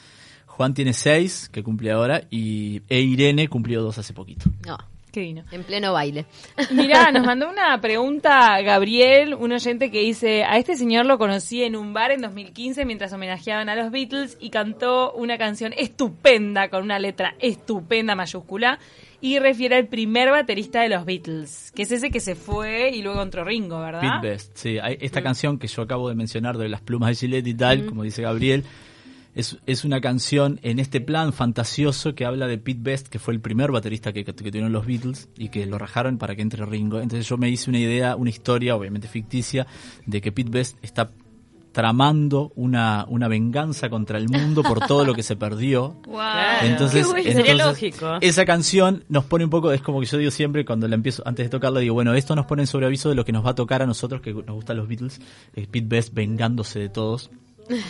Juan 0.45 0.73
tiene 0.73 0.91
seis, 0.93 1.49
que 1.51 1.63
cumple 1.63 1.91
ahora, 1.91 2.23
y 2.29 2.81
e 2.89 2.99
Irene 2.99 3.47
cumplió 3.47 3.81
dos 3.81 3.97
hace 3.97 4.13
poquito. 4.13 4.45
No, 4.67 4.77
Qué 5.11 5.19
vino. 5.19 5.43
en 5.51 5.63
pleno 5.63 5.91
baile. 5.93 6.25
Mirá, 6.71 7.11
nos 7.11 7.25
mandó 7.25 7.49
una 7.49 7.79
pregunta 7.81 8.61
Gabriel, 8.61 9.33
un 9.33 9.51
oyente 9.51 9.91
que 9.91 9.99
dice, 9.99 10.43
a 10.43 10.57
este 10.57 10.75
señor 10.75 11.05
lo 11.05 11.17
conocí 11.17 11.63
en 11.63 11.75
un 11.75 11.93
bar 11.93 12.11
en 12.11 12.21
2015 12.21 12.85
mientras 12.85 13.11
homenajeaban 13.13 13.67
a 13.69 13.75
los 13.75 13.91
Beatles 13.91 14.37
y 14.39 14.49
cantó 14.49 15.11
una 15.13 15.37
canción 15.37 15.73
estupenda 15.77 16.69
con 16.69 16.83
una 16.83 16.97
letra 16.99 17.35
estupenda 17.39 18.15
mayúscula 18.15 18.79
y 19.19 19.37
refiere 19.37 19.75
al 19.75 19.87
primer 19.87 20.31
baterista 20.31 20.81
de 20.81 20.89
los 20.89 21.05
Beatles, 21.05 21.71
que 21.75 21.83
es 21.83 21.91
ese 21.91 22.09
que 22.09 22.19
se 22.19 22.33
fue 22.35 22.89
y 22.91 23.01
luego 23.03 23.21
entró 23.21 23.43
Ringo, 23.43 23.79
¿verdad? 23.79 24.01
Pete 24.21 24.27
Best, 24.31 24.57
sí. 24.57 24.79
Hay- 24.79 24.97
Esta 24.99 25.21
canción 25.21 25.59
que 25.59 25.67
yo 25.67 25.83
acabo 25.83 26.09
de 26.09 26.15
mencionar 26.15 26.57
de 26.57 26.69
las 26.69 26.81
plumas 26.81 27.09
de 27.09 27.15
Gillette 27.15 27.47
y 27.47 27.53
tal, 27.53 27.85
como 27.85 28.01
dice 28.03 28.21
Gabriel, 28.23 28.63
es, 29.35 29.57
es 29.65 29.85
una 29.85 30.01
canción 30.01 30.59
en 30.63 30.79
este 30.79 31.01
plan 31.01 31.33
fantasioso 31.33 32.15
que 32.15 32.25
habla 32.25 32.47
de 32.47 32.57
Pete 32.57 32.79
Best, 32.81 33.07
que 33.07 33.19
fue 33.19 33.33
el 33.33 33.39
primer 33.39 33.71
baterista 33.71 34.13
que, 34.13 34.25
que 34.25 34.33
tuvieron 34.33 34.71
los 34.71 34.85
Beatles 34.85 35.29
y 35.37 35.49
que 35.49 35.65
lo 35.65 35.77
rajaron 35.77 36.17
para 36.17 36.35
que 36.35 36.41
entre 36.41 36.65
Ringo. 36.65 36.99
Entonces 36.99 37.27
yo 37.27 37.37
me 37.37 37.49
hice 37.49 37.69
una 37.69 37.79
idea, 37.79 38.15
una 38.15 38.29
historia, 38.29 38.75
obviamente 38.75 39.07
ficticia, 39.07 39.67
de 40.05 40.21
que 40.21 40.31
Pete 40.31 40.49
Best 40.49 40.77
está 40.81 41.11
tramando 41.71 42.51
una, 42.55 43.05
una 43.07 43.27
venganza 43.27 43.89
contra 43.89 44.17
el 44.17 44.27
mundo 44.27 44.61
por 44.61 44.85
todo 44.85 45.05
lo 45.05 45.13
que 45.13 45.23
se 45.23 45.35
perdió. 45.35 45.95
Claro. 46.11 46.67
Entonces, 46.67 47.05
Qué 47.05 47.11
bueno. 47.11 47.29
Entonces, 47.29 47.57
lógico. 47.57 48.17
esa 48.21 48.45
canción 48.45 49.05
nos 49.07 49.23
pone 49.25 49.45
un 49.45 49.49
poco, 49.49 49.71
es 49.71 49.81
como 49.81 49.99
que 50.01 50.05
yo 50.05 50.17
digo 50.17 50.31
siempre 50.31 50.65
cuando 50.65 50.87
la 50.87 50.95
empiezo, 50.95 51.23
antes 51.25 51.45
de 51.45 51.49
tocarla, 51.49 51.79
digo, 51.79 51.93
bueno, 51.93 52.13
esto 52.13 52.35
nos 52.35 52.45
pone 52.45 52.65
sobre 52.67 52.85
aviso 52.85 53.09
de 53.09 53.15
lo 53.15 53.23
que 53.23 53.31
nos 53.31 53.45
va 53.45 53.51
a 53.51 53.55
tocar 53.55 53.81
a 53.81 53.85
nosotros 53.85 54.21
que 54.21 54.33
nos 54.33 54.55
gustan 54.55 54.77
los 54.77 54.87
Beatles, 54.87 55.21
Pete 55.53 55.81
Best 55.83 56.13
vengándose 56.13 56.79
de 56.79 56.89
todos. 56.89 57.31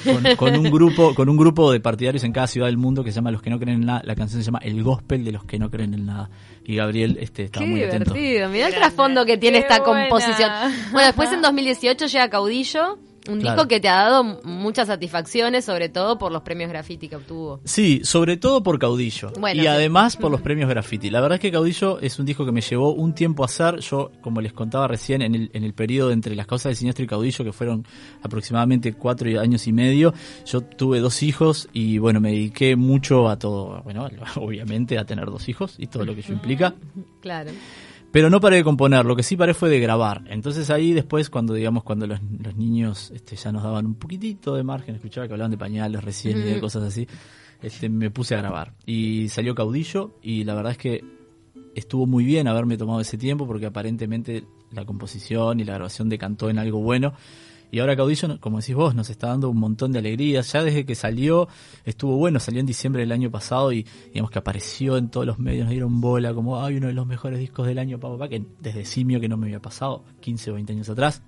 Con, 0.04 0.36
con 0.36 0.56
un 0.56 0.72
grupo 0.72 1.16
con 1.16 1.28
un 1.30 1.38
grupo 1.38 1.72
de 1.72 1.80
partidarios 1.80 2.24
en 2.24 2.32
cada 2.34 2.48
ciudad 2.48 2.68
del 2.68 2.78
mundo 2.78 3.04
que 3.04 3.12
se 3.12 3.16
llama 3.16 3.32
Los 3.32 3.42
que 3.42 3.50
no 3.50 3.60
creen 3.60 3.80
en 3.82 3.86
nada. 3.88 4.02
La 4.04 4.16
canción 4.16 4.42
se 4.42 4.46
llama 4.46 4.60
El 4.62 4.84
Gospel 4.84 5.24
de 5.24 5.32
los 5.32 5.44
que 5.46 5.58
no 5.60 5.70
creen 5.72 5.94
en 5.94 6.06
nada. 6.06 6.30
Y 6.66 6.76
Gabriel 6.76 7.18
este, 7.20 7.44
estaba 7.46 7.66
Qué 7.66 7.72
muy 7.72 7.84
atento. 7.84 8.14
divertido. 8.14 8.50
Mirá 8.50 8.68
el 8.68 8.76
trasfondo 8.76 9.26
que 9.26 9.38
tiene 9.38 9.58
Qué 9.60 9.64
esta 9.68 9.80
buena. 9.82 10.08
composición. 10.10 10.52
Bueno, 10.92 11.08
después 11.08 11.32
en 11.32 11.42
2018 11.42 12.06
llega 12.08 12.30
Caudillo, 12.30 13.00
un 13.30 13.40
Claro. 13.40 13.56
disco 13.56 13.68
que 13.68 13.80
te 13.80 13.88
ha 13.90 13.96
dado 14.04 14.24
muchas 14.44 14.88
satisfacciones, 14.88 15.66
sobre 15.66 15.90
todo 15.90 16.18
por 16.18 16.32
los 16.32 16.42
premios 16.42 16.70
graffiti 16.70 17.08
que 17.08 17.16
obtuvo. 17.18 17.60
Sí, 17.66 18.02
sobre 18.04 18.38
todo 18.38 18.64
por 18.64 18.80
Caudillo. 18.80 19.32
Bueno, 19.40 19.62
y 19.62 19.68
además 19.68 20.18
por 20.18 20.32
los 20.32 20.42
premios 20.42 20.70
Graffiti. 20.70 21.10
La 21.10 21.22
verdad 21.22 21.36
es 21.36 21.42
que 21.42 21.52
Caudillo 21.52 22.00
es 22.00 22.18
un 22.20 22.26
disco 22.26 22.46
que 22.46 22.52
me 22.52 22.62
llevó 22.62 22.94
un 22.94 23.14
tiempo 23.14 23.44
a 23.44 23.46
hacer. 23.46 23.80
Yo, 23.80 24.12
como 24.22 24.42
les 24.42 24.54
contaba 24.54 24.88
recién, 24.88 25.22
en 25.22 25.36
el, 25.36 25.52
en 25.54 25.64
el 25.64 25.74
periodo 25.74 26.12
entre 26.12 26.36
las 26.36 26.48
causas 26.48 26.72
del 26.72 26.76
siniestro 26.78 27.04
y 27.06 27.08
Caudillo, 27.08 27.46
que 27.46 27.54
fueron 27.54 27.86
aproximadamente 28.24 28.94
cuatro 28.94 29.40
años 29.40 29.68
y 29.68 29.74
medio, 29.74 30.14
yo 30.46 30.62
tuve 30.62 31.00
dos 31.00 31.22
hijos 31.24 31.70
y 31.74 31.98
bueno, 31.98 32.20
me 32.22 32.32
dediqué 32.32 32.76
mucho 32.76 33.30
a 33.30 33.38
todo. 33.38 33.82
Bueno, 33.84 34.08
obviamente 34.38 34.98
a 34.98 35.06
tener 35.06 35.26
dos 35.26 35.48
hijos 35.50 35.76
y 35.78 35.88
todo 35.88 36.06
lo 36.06 36.14
que 36.16 36.22
ello 36.22 36.34
implica. 36.34 36.74
Claro. 37.22 37.52
Pero 38.12 38.30
no 38.30 38.42
paré 38.42 38.58
de 38.58 38.64
componer, 38.64 39.06
lo 39.06 39.16
que 39.16 39.24
sí 39.24 39.38
paré 39.38 39.54
fue 39.54 39.70
de 39.70 39.80
grabar. 39.80 40.24
Entonces 40.28 40.70
ahí 40.70 40.92
después, 40.92 41.30
cuando 41.30 41.54
digamos, 41.54 41.84
cuando 41.84 42.08
los, 42.08 42.20
los 42.22 42.56
niños 42.56 43.12
este, 43.16 43.38
ya 43.38 43.52
nos 43.52 43.64
daban 43.64 43.86
un 43.86 43.96
poquitito 43.96 44.56
de 44.56 44.64
margen, 44.64 44.96
escuchaba 44.96 45.28
que 45.28 45.34
hablaban 45.34 45.52
de 45.52 45.58
pañales 45.58 46.04
recién 46.04 46.40
y 46.40 46.42
de 46.42 46.60
cosas 46.60 46.84
así, 46.84 47.08
este, 47.62 47.88
me 47.90 48.12
puse 48.12 48.36
a 48.36 48.40
grabar. 48.40 48.74
Y 48.86 49.30
salió 49.30 49.56
Caudillo 49.56 50.16
y 50.22 50.44
la 50.44 50.56
verdad 50.56 50.74
es 50.74 50.78
que 50.78 51.06
estuvo 51.74 52.06
muy 52.06 52.26
bien 52.26 52.48
haberme 52.48 52.78
tomado 52.78 53.00
ese 53.00 53.18
tiempo 53.18 53.48
porque 53.48 53.66
aparentemente 53.66 54.44
la 54.72 54.86
composición 54.86 55.60
y 55.60 55.64
la 55.64 55.76
grabación 55.76 56.10
decantó 56.10 56.50
en 56.50 56.60
algo 56.60 56.80
bueno. 56.80 57.14
Y 57.72 57.80
ahora 57.80 57.96
Caudillo, 57.96 58.40
como 58.40 58.60
decís 58.60 58.76
vos, 58.76 58.94
nos 58.94 59.10
está 59.10 59.28
dando 59.28 59.50
un 59.50 59.58
montón 59.58 59.92
de 59.94 60.00
alegrías. 60.00 60.52
Ya 60.52 60.64
desde 60.64 60.86
que 60.86 60.94
salió, 60.94 61.48
estuvo 61.86 62.18
bueno, 62.18 62.40
salió 62.40 62.60
en 62.60 62.66
diciembre 62.66 63.02
del 63.02 63.12
año 63.14 63.32
pasado 63.32 63.72
y 63.72 63.86
digamos 64.08 64.30
que 64.30 64.40
apareció 64.40 64.98
en 64.98 65.10
todos 65.10 65.26
los 65.26 65.40
medios, 65.40 65.64
nos 65.66 65.72
dieron 65.72 66.02
bola 66.02 66.34
como, 66.34 66.62
ay, 66.64 66.78
uno 66.78 66.88
de 66.88 66.94
los 66.94 67.08
mejores 67.08 67.40
discos 67.40 67.66
del 67.68 67.80
año, 67.80 68.00
papá, 68.00 68.28
que 68.28 68.44
desde 68.60 68.84
Simio 68.86 69.20
que 69.22 69.30
no 69.30 69.38
me 69.38 69.48
había 69.48 69.62
pasado, 69.62 70.04
15 70.20 70.52
o 70.52 70.54
20 70.56 70.74
años 70.74 70.90
atrás. 70.90 71.22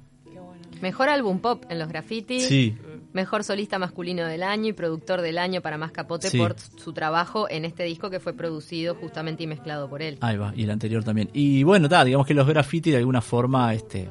Mejor 0.82 1.08
álbum 1.08 1.40
pop 1.40 1.64
en 1.70 1.80
los 1.80 1.88
graffiti. 1.88 2.42
Sí, 2.42 2.76
Mejor 3.14 3.44
solista 3.44 3.78
masculino 3.78 4.26
del 4.26 4.42
año 4.42 4.70
y 4.70 4.74
productor 4.74 5.22
del 5.22 5.38
año 5.38 5.62
para 5.62 5.78
Más 5.78 5.92
Capote 5.92 6.32
Sí. 6.32 6.38
por 6.40 6.56
su 6.60 6.94
trabajo 6.94 7.48
en 7.48 7.64
este 7.64 7.84
disco 7.84 8.10
que 8.10 8.20
fue 8.20 8.34
producido 8.34 8.96
justamente 8.96 9.44
y 9.44 9.48
mezclado 9.48 9.88
por 9.88 10.02
él. 10.02 10.18
Ahí 10.22 10.36
va, 10.36 10.52
y 10.56 10.64
el 10.64 10.72
anterior 10.72 11.04
también. 11.04 11.30
Y 11.32 11.62
bueno, 11.62 11.88
ta, 11.88 12.04
digamos 12.04 12.26
que 12.26 12.34
los 12.34 12.48
graffiti 12.48 12.90
de 12.90 12.98
alguna 12.98 13.22
forma 13.22 13.72
este, 13.76 14.10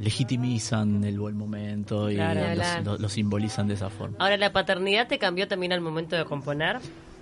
legitimizan 0.00 1.04
el 1.04 1.18
buen 1.18 1.36
momento 1.36 2.10
y 2.10 2.14
Claro. 2.16 2.40
lo, 2.48 2.54
Claro. 2.54 2.84
lo- 2.84 2.98
lo 2.98 3.08
simbolizan 3.08 3.68
de 3.68 3.74
esa 3.74 3.90
forma. 3.90 4.16
Ahora, 4.18 4.36
¿la 4.36 4.52
paternidad 4.52 5.06
te 5.08 5.18
cambió 5.18 5.46
también 5.48 5.72
al 5.72 5.80
momento 5.80 6.16
de 6.16 6.24
componer? 6.24 6.78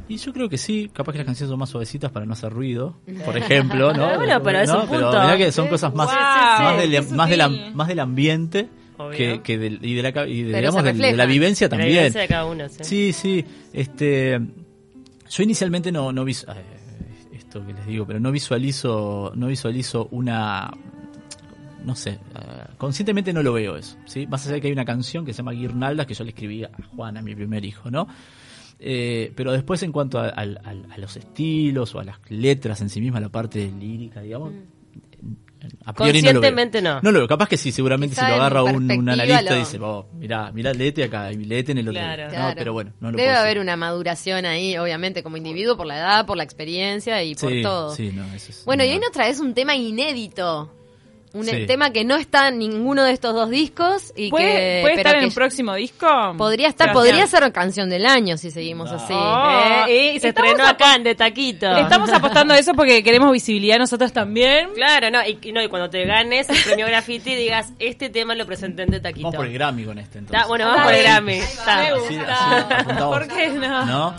Y 0.09 0.18
yo 0.18 0.33
creo 0.35 0.49
que 0.50 0.59
sí, 0.59 0.90
capaz 0.92 1.12
que 1.12 1.18
las 1.18 1.26
canciones 1.26 1.49
son 1.50 1.59
más 1.59 1.71
suavecitas 1.71 2.11
para 2.12 2.26
no 2.26 2.35
hacer 2.35 2.52
ruido, 2.52 2.97
por 3.25 3.37
ejemplo, 3.37 3.92
¿no? 3.94 4.16
Bueno, 4.16 4.42
pero 4.42 4.59
es 4.61 4.68
¿No? 4.68 4.83
un 4.83 4.88
Pero 4.88 5.02
punto. 5.11 5.21
mirá 5.23 5.37
que 5.38 5.50
son 5.52 5.68
cosas 5.68 5.94
más, 5.94 6.09
Wow, 6.09 6.64
más, 6.64 6.76
del, 6.78 7.09
más, 7.11 7.30
del, 7.30 7.75
más 7.75 7.99
ambiente 7.99 8.68
que, 9.16 9.40
que 9.42 9.59
del, 9.59 9.78
y 9.85 9.94
de 9.94 10.02
la, 10.02 10.26
y 10.26 10.42
de, 10.42 10.52
Pero 10.52 10.71
digamos, 10.73 10.85
la 11.16 11.26
vivencia 11.26 11.66
La 11.66 11.71
también. 11.71 11.88
vivencia 11.90 12.21
de 12.21 12.28
cada 12.28 12.44
uno, 12.44 12.68
sí. 12.68 12.85
Sí, 12.85 13.12
sí. 13.12 13.44
Este, 13.73 14.38
yo 15.30 15.42
inicialmente 15.42 15.90
no, 15.90 16.12
no 16.12 16.25
vis- 16.25 16.44
eh, 16.49 17.33
esto 17.33 17.66
que 17.66 17.73
les 17.73 17.87
digo, 17.87 18.06
pero 18.06 18.21
no 18.21 18.30
visualizo, 18.30 19.33
no 19.35 19.47
visualizo 19.49 20.09
una, 20.12 20.71
no 21.84 21.94
sé, 21.94 22.10
eh, 22.12 22.18
conscientemente 22.78 23.32
no 23.32 23.42
lo 23.42 23.52
veo 23.52 23.76
eso, 23.76 23.96
¿sí? 24.06 24.26
Más 24.26 24.44
allá 24.46 24.54
de 24.54 24.60
que 24.60 24.66
hay 24.68 24.72
una 24.72 24.84
canción 24.84 25.24
que 25.24 25.32
se 25.32 25.38
llama 25.38 25.52
Guirnaldas 25.52 26.06
que 26.06 26.14
yo 26.14 26.24
le 26.24 26.30
escribí 26.30 26.64
a 26.64 26.70
Juana, 26.96 27.22
mi 27.22 27.34
primer 27.34 27.64
hijo, 27.64 27.90
¿no? 27.90 28.08
Eh, 28.80 29.32
pero 29.36 29.52
después 29.52 29.82
en 29.82 29.92
cuanto 29.92 30.18
a, 30.18 30.28
al- 30.28 30.60
al- 30.64 30.86
a 30.92 30.98
los 30.98 31.16
estilos 31.16 31.94
o 31.94 32.00
a 32.00 32.04
las 32.04 32.18
letras 32.28 32.80
en 32.80 32.88
sí 32.90 33.00
misma, 33.00 33.20
la 33.20 33.28
parte 33.28 33.70
lírica, 33.78 34.20
digamos, 34.20 34.52
a 35.86 35.94
priori 35.94 36.20
no 36.20 36.32
lo 36.34 36.40
veo. 36.40 36.50
Conscientemente 36.50 36.82
no. 36.82 37.00
No 37.00 37.10
lo 37.10 37.20
veo. 37.20 37.28
Capaz 37.28 37.48
que 37.48 37.56
sí, 37.56 37.72
seguramente 37.72 38.14
Quizá 38.14 38.26
si 38.26 38.30
lo 38.32 38.36
agarra 38.36 38.62
un, 38.64 38.90
analista 39.08 39.40
lo- 39.42 39.56
dice, 39.56 39.78
oh, 39.80 40.06
mirá, 40.18 40.52
mirá, 40.52 40.74
leete 40.74 41.04
acá 41.04 41.32
y 41.32 41.36
leete 41.36 41.72
en 41.72 41.78
el 41.78 41.88
otro. 41.88 42.00
Claro. 42.02 42.24
No, 42.24 42.30
Claro. 42.30 42.54
pero 42.58 42.72
bueno, 42.74 42.92
no 43.00 43.10
lo 43.10 43.16
Debe 43.16 43.28
puedo 43.30 43.38
haber 43.40 43.54
decir. 43.54 43.62
una 43.62 43.76
maduración 43.76 44.44
ahí, 44.44 44.76
obviamente, 44.76 45.22
como 45.22 45.38
individuo, 45.38 45.76
por 45.76 45.86
la 45.86 45.96
edad, 45.98 46.26
por 46.26 46.36
la 46.36 46.42
experiencia 46.44 47.22
y 47.22 47.34
por 47.34 47.50
sí, 47.50 47.62
todo. 47.62 47.94
Sí, 47.94 48.10
no, 48.14 48.24
eso 48.34 48.50
es 48.50 48.62
Bueno, 48.66 48.84
y 48.84 48.90
hoy 48.90 48.98
nos 48.98 49.12
traes 49.12 49.40
un 49.40 49.54
tema 49.54 49.74
inédito. 49.74 50.70
Un 51.34 51.44
Sí. 51.44 51.66
tema 51.66 51.90
que 51.90 52.04
no 52.04 52.14
está 52.14 52.48
en 52.48 52.58
ninguno 52.58 53.02
de 53.02 53.12
estos 53.12 53.34
dos 53.34 53.50
discos 53.50 54.12
y 54.16 54.30
¿Puede, 54.30 54.44
que 54.46 54.78
puede 54.82 54.82
pero 54.94 54.96
estar 54.98 55.16
en 55.16 55.24
el 55.24 55.32
próximo 55.32 55.74
disco? 55.74 56.06
podría 56.38 56.68
estar, 56.68 56.92
podría 56.92 57.26
ser 57.26 57.52
canción 57.52 57.90
del 57.90 58.06
año 58.06 58.36
si 58.38 58.50
seguimos 58.52 58.90
así. 58.92 59.12
Oh, 59.14 59.84
Eh, 59.88 60.14
y 60.14 60.20
se 60.20 60.28
estrenó 60.28 60.64
acá 60.64 60.94
en 60.94 61.02
De 61.02 61.14
Taquito. 61.16 61.72
Le 61.74 61.80
estamos 61.82 62.10
apostando 62.12 62.54
a 62.54 62.58
eso 62.58 62.72
porque 62.74 63.02
queremos 63.02 63.32
visibilidad 63.32 63.78
nosotros 63.78 64.12
también. 64.12 64.68
Claro, 64.74 65.10
no 65.10 65.26
y, 65.26 65.38
y 65.42 65.50
no, 65.52 65.60
y 65.60 65.68
cuando 65.68 65.90
te 65.90 66.04
ganes 66.06 66.48
el 66.48 66.56
premio 66.64 66.86
Graffiti 66.86 67.34
digas, 67.34 67.72
este 67.80 68.08
tema 68.10 68.34
lo 68.36 68.46
presenté 68.46 68.84
en 68.84 68.90
De 68.90 69.00
Taquito. 69.00 69.24
Vamos 69.26 69.36
por 69.36 69.46
el 69.46 69.52
Grammy 69.54 69.84
con 69.84 69.98
este 69.98 70.18
entonces. 70.20 70.36
Está, 70.38 70.48
bueno, 70.48 70.66
vamos 70.66 70.84
por 70.84 70.94
el 70.94 71.02
Grammy. 71.02 71.32
Me 71.32 71.38
Está. 71.40 71.80
Así- 71.82 72.16
así 72.16 72.74
apuntamos. 72.74 73.18
¿Por 73.18 73.28
qué 73.28 73.48
no? 73.48 73.86
¿No? 73.86 74.14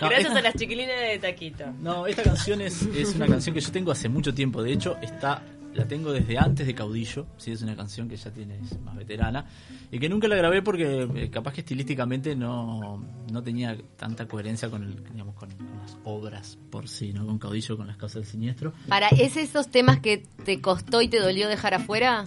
No, 0.00 0.08
Gracias 0.08 0.28
esta, 0.28 0.38
a 0.38 0.42
las 0.42 0.54
chiquilinas 0.54 0.96
de 0.96 1.06
De 1.06 1.18
Taquito. 1.18 1.64
no, 1.80 2.06
esta 2.06 2.22
canción 2.24 2.60
es, 2.60 2.82
es 2.94 3.14
una 3.14 3.26
canción 3.26 3.54
que 3.54 3.60
yo 3.60 3.70
tengo 3.72 3.90
hace 3.92 4.08
mucho 4.08 4.32
tiempo. 4.34 4.62
De 4.62 4.72
hecho, 4.72 4.96
está 5.02 5.42
la 5.74 5.86
tengo 5.86 6.12
desde 6.12 6.38
antes 6.38 6.66
de 6.66 6.74
Caudillo. 6.74 7.26
Sí, 7.36 7.52
es 7.52 7.62
una 7.62 7.76
canción 7.76 8.08
que 8.08 8.16
ya 8.16 8.30
tiene 8.30 8.56
es 8.56 8.80
más 8.80 8.96
veterana. 8.96 9.46
Y 9.90 9.98
que 9.98 10.08
nunca 10.08 10.28
la 10.28 10.36
grabé 10.36 10.62
porque 10.62 11.08
eh, 11.14 11.30
capaz 11.30 11.52
que 11.52 11.60
estilísticamente 11.60 12.34
no, 12.34 13.04
no 13.30 13.42
tenía 13.42 13.76
tanta 13.96 14.26
coherencia 14.26 14.70
con, 14.70 14.82
el, 14.82 15.04
digamos, 15.12 15.34
con, 15.34 15.50
con 15.50 15.78
las 15.80 15.96
obras 16.04 16.58
por 16.70 16.88
sí, 16.88 17.12
¿no? 17.12 17.26
Con 17.26 17.38
Caudillo, 17.38 17.76
con 17.76 17.86
las 17.86 17.96
causas 17.96 18.22
del 18.22 18.26
siniestro. 18.26 18.72
Para, 18.88 19.08
¿es 19.08 19.36
esos 19.36 19.68
temas 19.68 20.00
que 20.00 20.24
te 20.44 20.60
costó 20.60 21.02
y 21.02 21.08
te 21.08 21.20
dolió 21.20 21.48
dejar 21.48 21.74
afuera? 21.74 22.26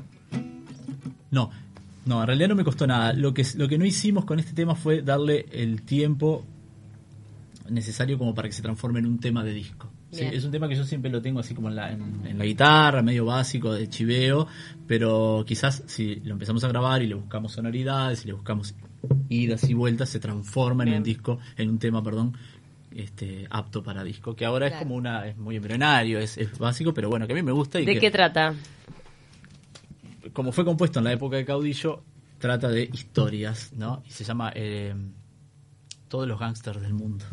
No, 1.29 1.50
no, 2.05 2.21
en 2.21 2.27
realidad 2.27 2.50
no 2.50 2.55
me 2.55 2.63
costó 2.63 2.88
nada. 2.88 3.13
Lo 3.13 3.33
que, 3.33 3.45
lo 3.55 3.67
que 3.67 3.77
no 3.77 3.86
hicimos 3.86 4.25
con 4.25 4.39
este 4.39 4.53
tema 4.53 4.75
fue 4.75 5.01
darle 5.01 5.45
el 5.51 5.83
tiempo 5.83 6.45
necesario 7.69 8.17
como 8.17 8.36
para 8.36 8.48
que 8.48 8.53
se 8.53 8.62
transforme 8.62 9.00
en 9.00 9.05
un 9.05 9.19
tema 9.19 9.43
de 9.43 9.53
disco. 9.53 9.89
¿Sí? 10.12 10.24
Es 10.24 10.44
un 10.44 10.51
tema 10.51 10.68
que 10.68 10.75
yo 10.75 10.84
siempre 10.84 11.10
lo 11.10 11.22
tengo 11.22 11.39
así 11.39 11.53
como 11.53 11.70
en 11.70 11.75
la, 11.75 11.91
en, 11.91 12.25
en 12.25 12.38
la 12.38 12.46
guitarra, 12.46 13.01
medio 13.01 13.25
básico, 13.25 13.74
de 13.74 13.88
chiveo, 13.88 14.48
pero 14.88 15.44
quizás 15.48 15.84
si 15.88 16.15
lo 16.15 16.34
empezamos 16.34 16.63
a 16.63 16.68
grabar 16.68 17.01
y 17.01 17.08
le 17.08 17.15
buscamos 17.15 17.53
sonoridades 17.53 18.24
y 18.24 18.27
le 18.27 18.34
buscamos 18.34 18.75
idas 19.30 19.70
y 19.70 19.74
vueltas, 19.74 20.10
se 20.10 20.20
transforma 20.20 20.84
en 20.84 20.94
un 20.94 21.03
disco, 21.03 21.39
en 21.58 21.70
un 21.70 21.80
tema, 21.80 22.03
perdón, 22.03 22.38
este 22.94 23.48
apto 23.50 23.82
para 23.82 24.03
disco, 24.03 24.36
que 24.36 24.46
ahora 24.46 24.68
es 24.68 24.74
como 24.75 24.96
una, 24.96 25.27
es 25.27 25.38
muy 25.38 25.56
embrionario, 25.56 26.20
es, 26.20 26.38
es 26.38 26.58
básico, 26.60 26.94
pero 26.94 27.10
bueno, 27.10 27.25
que 27.25 27.34
a 27.34 27.36
mí 27.36 27.41
me 27.41 27.51
gusta 27.51 27.80
y 27.80 27.86
¿De 27.86 27.94
que, 27.94 28.00
qué 28.00 28.12
trata? 28.12 28.53
como 30.34 30.51
fue 30.51 30.65
compuesto 30.65 31.00
en 31.00 31.06
la 31.06 31.13
época 31.13 31.38
de 31.38 31.46
Caudillo, 31.46 32.03
trata 32.38 32.70
de 32.70 32.84
historias, 32.84 33.74
¿no? 33.74 34.03
Y 34.06 34.12
se 34.12 34.24
llama 34.24 34.51
eh, 34.56 34.94
Todos 36.08 36.27
los 36.27 36.39
gángsters 36.39 36.82
del 36.82 36.94
mundo. 36.94 37.25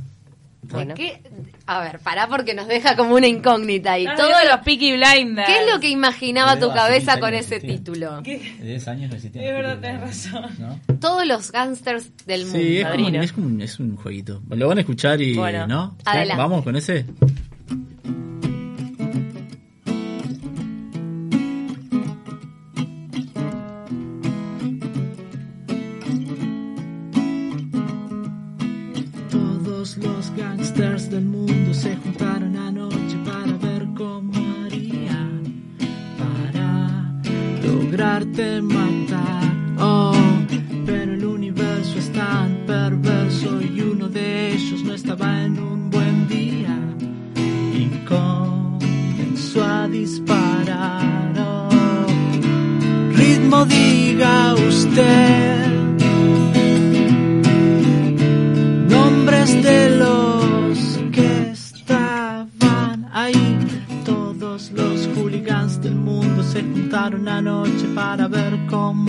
Bueno. 0.62 0.94
¿Qué? 0.94 1.22
A 1.66 1.80
ver, 1.80 1.98
pará 2.00 2.26
porque 2.28 2.52
nos 2.52 2.66
deja 2.66 2.96
como 2.96 3.14
una 3.14 3.26
incógnita 3.26 3.92
ahí. 3.92 4.04
Todo 4.04 4.16
Todo 4.16 4.38
de 4.38 4.44
lo- 4.44 4.50
los 4.56 4.60
Peaky 4.64 4.92
Blinders. 4.96 5.46
¿Qué 5.48 5.64
es 5.64 5.72
lo 5.72 5.80
que 5.80 5.88
imaginaba 5.88 6.58
tu 6.58 6.68
cabeza 6.72 7.12
15 7.12 7.20
con 7.20 7.34
ese 7.34 7.56
existía. 7.56 7.76
título? 7.78 8.20
De 8.22 8.38
10 8.62 8.88
años 8.88 9.10
no 9.10 9.16
existía. 9.16 9.42
Es 9.42 9.54
verdad, 9.54 9.78
tenés 9.80 10.00
razón. 10.00 10.50
¿no? 10.58 10.96
Todos 11.00 11.26
los 11.26 11.52
gángsters 11.52 12.10
del 12.26 12.44
mundo. 12.44 12.58
Sí, 12.58 12.78
es, 12.78 12.86
es, 13.22 13.34
es 13.60 13.78
un 13.80 13.96
jueguito. 13.96 14.42
Lo 14.50 14.68
van 14.68 14.78
a 14.78 14.80
escuchar 14.82 15.20
y, 15.22 15.34
Bueno, 15.36 15.66
¿no? 15.66 15.96
Vamos 16.36 16.64
con 16.64 16.76
ese. 16.76 17.06
Estaba 44.98 45.44
en 45.44 45.56
un 45.60 45.90
buen 45.90 46.26
día 46.26 46.76
y 47.72 47.84
comenzó 48.04 49.64
a 49.64 49.86
disparar. 49.86 51.34
Oh, 51.38 52.06
ritmo 53.14 53.64
diga 53.66 54.54
usted 54.54 55.66
nombres 58.88 59.62
de 59.62 59.80
los 60.02 60.78
que 61.12 61.50
estaban 61.52 63.08
ahí. 63.12 63.46
Todos 64.04 64.72
los 64.72 65.08
hooligans 65.14 65.80
del 65.80 65.94
mundo 65.94 66.42
se 66.42 66.60
juntaron 66.62 67.28
anoche 67.28 67.86
para 67.94 68.26
ver 68.26 68.58
cómo 68.68 69.07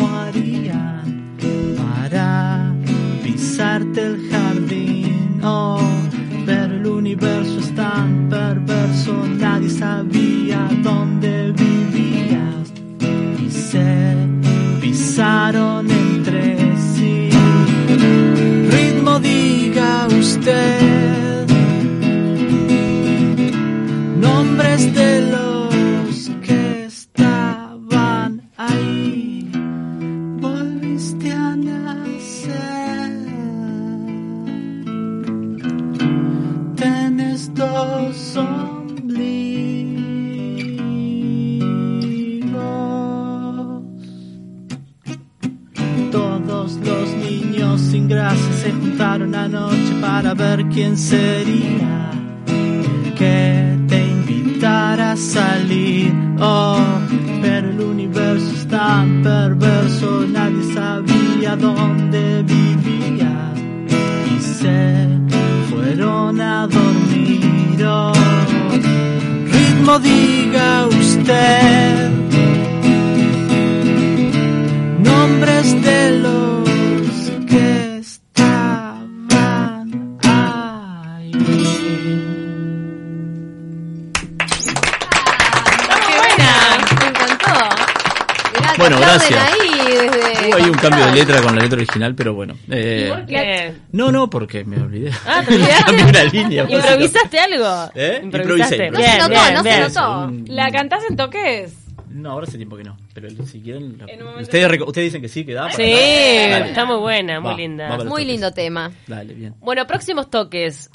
letra 91.30 91.42
con 91.44 91.56
la 91.56 91.62
letra 91.64 91.78
original, 91.78 92.16
pero 92.16 92.34
bueno. 92.34 92.56
eh, 92.70 93.08
¿Por 93.10 93.26
qué? 93.26 93.74
no, 93.92 94.12
no, 94.12 94.30
porque 94.30 94.64
me 94.66 94.78
olvidé. 94.82 95.12
Ah, 95.26 95.44
¿te 95.48 95.54
olvidaste? 95.56 96.04
Una 96.04 96.24
línea. 96.26 96.64
¿Improvisaste 96.70 97.40
algo? 97.40 97.92
¿Eh? 97.96 98.20
Improvisaste. 98.24 98.86
Improvisé. 98.88 98.92
No 98.92 99.00
se 99.00 99.18
notó, 99.30 99.52
no 99.54 99.64
se 99.64 99.70
cierto. 99.72 100.02
notó. 100.28 100.54
¿La 100.54 100.72
cantás 100.72 101.04
en 101.10 101.16
toques? 101.16 101.74
No, 102.10 102.32
ahora 102.32 102.48
hace 102.48 102.58
tiempo 102.58 102.76
que 102.76 102.84
no. 102.84 102.98
Pero 103.14 103.30
si 103.46 103.62
quieren. 103.62 103.98
ustedes, 104.42 104.82
ustedes 104.82 105.06
dicen 105.08 105.22
que 105.22 105.30
sí, 105.30 105.46
que 105.46 105.54
da. 105.54 105.64
para 105.64 105.76
Sí, 105.76 105.84
está 105.86 106.86
muy 106.86 106.98
buena, 106.98 107.40
muy 107.40 107.52
Va, 107.52 107.58
linda. 107.58 107.90
va 107.90 107.98
Muy 107.98 108.08
toques. 108.08 108.26
lindo 108.28 108.52
tema. 108.52 108.92
Dale, 109.08 109.34
bien. 109.34 109.54
Bueno, 109.60 109.86
próximos 109.86 110.30
toques. 110.30 110.90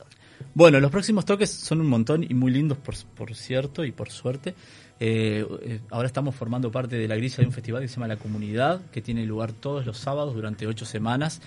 Bueno, 0.55 0.79
los 0.81 0.91
próximos 0.91 1.25
toques 1.25 1.51
son 1.51 1.81
un 1.81 1.89
montón 1.89 2.25
y 2.29 2.35
muy 2.35 2.51
lindos, 2.53 2.79
por, 2.79 2.95
por 3.17 3.35
cierto 3.35 3.85
y 3.85 3.93
por 3.93 4.11
suerte. 4.11 4.55
Eh, 5.07 5.47
eh, 5.63 5.81
ahora 5.91 6.07
estamos 6.07 6.35
formando 6.35 6.71
parte 6.73 6.97
de 6.97 7.07
la 7.07 7.15
grilla 7.17 7.37
de 7.37 7.45
un 7.47 7.53
festival 7.53 7.83
que 7.83 7.89
se 7.89 7.97
llama 7.97 8.09
La 8.09 8.17
Comunidad, 8.17 8.81
que 8.91 9.03
tiene 9.03 9.27
lugar 9.27 9.53
todos 9.53 9.85
los 9.85 9.99
sábados 9.99 10.35
durante 10.35 10.67
ocho 10.67 10.87
semanas. 10.87 11.43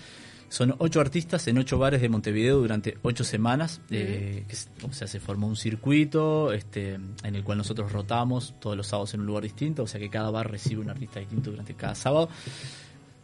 Son 0.50 0.76
ocho 0.78 1.02
artistas 1.02 1.48
en 1.48 1.58
ocho 1.58 1.80
bares 1.80 2.00
de 2.00 2.08
Montevideo 2.08 2.60
durante 2.60 2.98
ocho 3.02 3.24
semanas. 3.24 3.82
eh, 3.90 4.46
que 4.48 4.56
o 4.86 4.94
sea, 4.94 5.08
se 5.08 5.20
formó 5.20 5.48
un 5.48 5.56
circuito 5.56 6.54
este, 6.54 6.94
en 7.24 7.36
el 7.36 7.44
cual 7.44 7.58
nosotros 7.58 7.92
rotamos 7.92 8.54
todos 8.60 8.78
los 8.78 8.86
sábados 8.86 9.16
en 9.16 9.22
un 9.22 9.26
lugar 9.26 9.42
distinto. 9.44 9.82
O 9.84 9.88
sea 9.88 10.00
que 10.00 10.10
cada 10.10 10.30
bar 10.30 10.50
recibe 10.52 10.82
un 10.82 10.90
artista 10.92 11.20
distinto 11.20 11.50
durante 11.50 11.74
cada 11.74 11.96
sábado. 11.96 12.30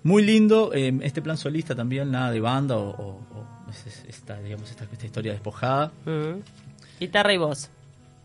Muy 0.01 0.23
lindo, 0.23 0.71
eh, 0.73 0.91
este 1.03 1.21
plan 1.21 1.37
solista 1.37 1.75
también, 1.75 2.09
nada 2.11 2.31
de 2.31 2.39
banda 2.41 2.75
o, 2.75 2.89
o- 2.89 3.21
o 3.67 3.69
es- 3.69 3.85
es- 3.87 4.03
esta, 4.09 4.41
digamos, 4.41 4.69
esta, 4.71 4.83
esta 4.91 5.05
historia 5.05 5.31
despojada. 5.31 5.91
Mm. 6.05 6.41
Guitarra 6.99 7.33
y 7.33 7.37
voz. 7.37 7.69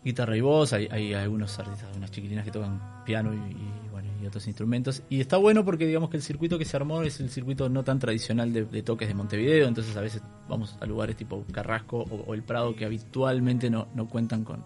Guitarra 0.03 0.37
y 0.37 0.41
voz, 0.41 0.73
hay, 0.73 0.87
hay 0.91 1.13
algunos 1.13 1.57
artistas, 1.59 1.89
unas 1.95 2.09
chiquilinas 2.11 2.45
que 2.45 2.51
tocan 2.51 3.03
piano 3.05 3.33
y, 3.33 3.89
bueno, 3.91 4.09
y 4.21 4.25
otros 4.25 4.47
instrumentos. 4.47 5.03
Y 5.09 5.19
está 5.19 5.37
bueno 5.37 5.65
porque 5.65 5.85
digamos 5.85 6.09
que 6.09 6.17
el 6.17 6.23
circuito 6.23 6.57
que 6.57 6.65
se 6.65 6.77
armó 6.77 7.01
es 7.01 7.19
el 7.19 7.29
circuito 7.29 7.67
no 7.69 7.83
tan 7.83 7.99
tradicional 7.99 8.53
de, 8.53 8.83
toques 8.83 9.07
de 9.07 9.13
Montevideo, 9.13 9.67
entonces 9.67 9.95
a 9.97 10.01
veces 10.01 10.21
vamos 10.47 10.77
a 10.79 10.85
lugares 10.85 11.15
tipo 11.15 11.43
Carrasco 11.51 11.97
o, 11.99 12.33
El 12.33 12.43
Prado 12.43 12.75
que 12.75 12.85
habitualmente 12.85 13.69
no, 13.69 13.87
no 13.93 14.07
cuentan 14.07 14.43
con, 14.43 14.63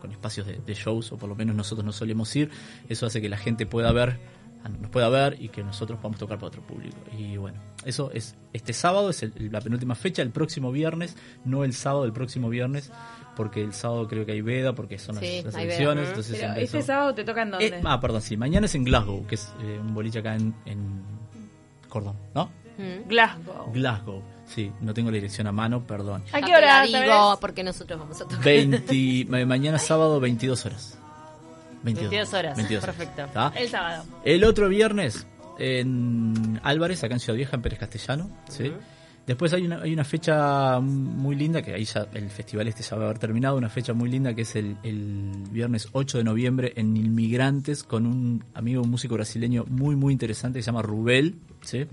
con 0.00 0.12
espacios 0.12 0.46
de, 0.46 0.58
de 0.64 0.74
shows, 0.74 1.10
o 1.12 1.16
por 1.16 1.28
lo 1.28 1.34
menos 1.34 1.56
nosotros 1.56 1.84
no 1.84 1.92
solemos 1.92 2.34
ir. 2.36 2.50
Eso 2.88 3.06
hace 3.06 3.20
que 3.20 3.28
la 3.28 3.38
gente 3.38 3.66
pueda 3.66 3.92
ver 3.92 4.18
nos 4.80 4.90
pueda 4.90 5.08
ver 5.08 5.36
y 5.40 5.48
que 5.48 5.62
nosotros 5.62 5.98
podamos 5.98 6.18
tocar 6.18 6.38
para 6.38 6.48
otro 6.48 6.62
público. 6.62 6.96
Y 7.16 7.36
bueno, 7.36 7.60
eso 7.84 8.10
es 8.12 8.34
este 8.52 8.72
sábado, 8.72 9.10
es 9.10 9.22
el- 9.22 9.32
la 9.52 9.60
penúltima 9.60 9.94
fecha, 9.94 10.22
el 10.22 10.30
próximo 10.30 10.72
viernes, 10.72 11.16
no 11.44 11.62
el 11.64 11.72
sábado 11.72 12.02
del 12.02 12.12
próximo 12.12 12.48
viernes, 12.48 12.90
porque 13.36 13.62
el 13.62 13.72
sábado 13.74 14.08
creo 14.08 14.24
que 14.26 14.32
hay 14.32 14.40
veda, 14.40 14.74
porque 14.74 14.98
son 14.98 15.14
las- 15.16 15.24
Sí, 15.24 15.44
elecciones. 15.56 16.08
Entonces 16.08 16.38
Pero 16.40 16.54
este 16.60 16.82
sábado 16.82 17.14
te 17.14 17.22
toca 17.24 17.42
en 17.42 17.50
dónde? 17.52 17.66
Eh, 17.66 17.80
ah, 17.84 18.00
perdón, 18.00 18.22
sí, 18.22 18.36
mañana 18.36 18.66
es 18.66 18.74
en 18.74 18.84
Glasgow, 18.84 19.26
que 19.26 19.34
es 19.36 19.52
eh, 19.62 19.78
un 19.80 19.94
boliche 19.94 20.18
acá 20.20 20.34
en, 20.34 20.54
en 20.64 21.02
Cordón, 21.88 22.16
¿no? 22.34 22.46
Mm. 22.78 23.08
Glasgow. 23.08 23.72
Glasgow, 23.72 24.22
sí, 24.46 24.70
no 24.80 24.92
tengo 24.92 25.10
la 25.10 25.14
dirección 25.16 25.46
a 25.46 25.52
mano, 25.52 25.86
perdón. 25.86 26.22
¿A 26.32 26.40
qué 26.40 26.46
te 26.46 26.56
hora? 26.56 26.82
digo, 26.82 27.38
porque 27.40 27.62
nosotros 27.62 27.98
vamos 28.00 28.20
a 28.20 28.24
tocar. 28.24 28.42
20, 28.44 29.24
ma- 29.28 29.44
mañana 29.46 29.78
sábado, 29.78 30.18
22 30.20 30.66
horas. 30.66 30.98
22 31.82 32.34
horas, 32.34 32.56
22 32.56 32.84
perfecto. 32.84 33.22
¿está? 33.22 33.52
El 33.56 33.68
sábado. 33.68 34.04
El 34.24 34.44
otro 34.44 34.68
viernes 34.68 35.26
en 35.58 36.60
Álvarez, 36.64 37.02
acá 37.04 37.14
en 37.14 37.20
Ciudad 37.20 37.36
Vieja, 37.36 37.56
en 37.56 37.62
Pérez 37.62 37.78
Castellano. 37.78 38.30
¿sí? 38.48 38.72
Después 39.26 39.52
hay 39.52 39.66
una, 39.66 39.82
hay 39.82 39.92
una 39.92 40.04
fecha 40.04 40.78
muy 40.80 41.34
linda, 41.34 41.60
que 41.60 41.74
ahí 41.74 41.84
ya 41.84 42.06
el 42.14 42.30
festival 42.30 42.68
este 42.68 42.82
ya 42.84 42.96
va 42.96 43.02
a 43.02 43.04
haber 43.06 43.18
terminado, 43.18 43.56
una 43.56 43.68
fecha 43.68 43.92
muy 43.92 44.08
linda 44.08 44.34
que 44.34 44.42
es 44.42 44.54
el, 44.54 44.76
el 44.84 45.32
viernes 45.50 45.88
8 45.92 46.18
de 46.18 46.24
noviembre 46.24 46.72
en 46.76 46.96
Inmigrantes 46.96 47.82
con 47.82 48.06
un 48.06 48.44
amigo 48.54 48.82
un 48.82 48.90
músico 48.90 49.14
brasileño 49.14 49.64
muy 49.68 49.96
muy 49.96 50.12
interesante 50.12 50.58
que 50.58 50.62
se 50.62 50.66
llama 50.66 50.82
Rubel, 50.82 51.34
¿sí? 51.62 51.86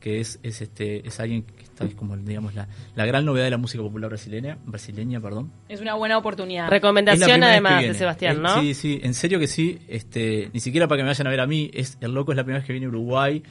que 0.00 0.18
es, 0.20 0.40
es 0.42 0.62
este 0.62 1.06
es 1.06 1.20
alguien 1.20 1.42
que 1.42 1.62
está 1.62 1.84
es 1.84 1.94
como 1.94 2.16
digamos 2.16 2.54
la, 2.54 2.66
la 2.96 3.06
gran 3.06 3.24
novedad 3.24 3.44
de 3.44 3.50
la 3.50 3.58
música 3.58 3.82
popular 3.82 4.10
brasileña, 4.10 4.58
brasileña, 4.66 5.20
perdón. 5.20 5.52
Es 5.68 5.80
una 5.80 5.94
buena 5.94 6.18
oportunidad. 6.18 6.68
Recomendación 6.68 7.42
además 7.44 7.82
de. 7.82 7.94
Sebastián, 7.94 8.38
Eh, 8.38 8.40
¿no? 8.40 8.60
Sí, 8.60 8.74
sí, 8.74 9.00
en 9.02 9.14
serio 9.14 9.38
que 9.38 9.46
sí. 9.46 9.78
Este, 9.88 10.50
ni 10.52 10.60
siquiera 10.60 10.88
para 10.88 10.98
que 10.98 11.02
me 11.04 11.08
vayan 11.10 11.26
a 11.26 11.30
ver 11.30 11.40
a 11.40 11.46
mí. 11.46 11.70
Es, 11.72 11.98
el 12.00 12.12
loco 12.12 12.32
es 12.32 12.36
la 12.36 12.42
primera 12.44 12.58
vez 12.60 12.66
que 12.66 12.72
viene 12.72 12.86
a 12.86 12.88
Uruguay. 12.88 13.42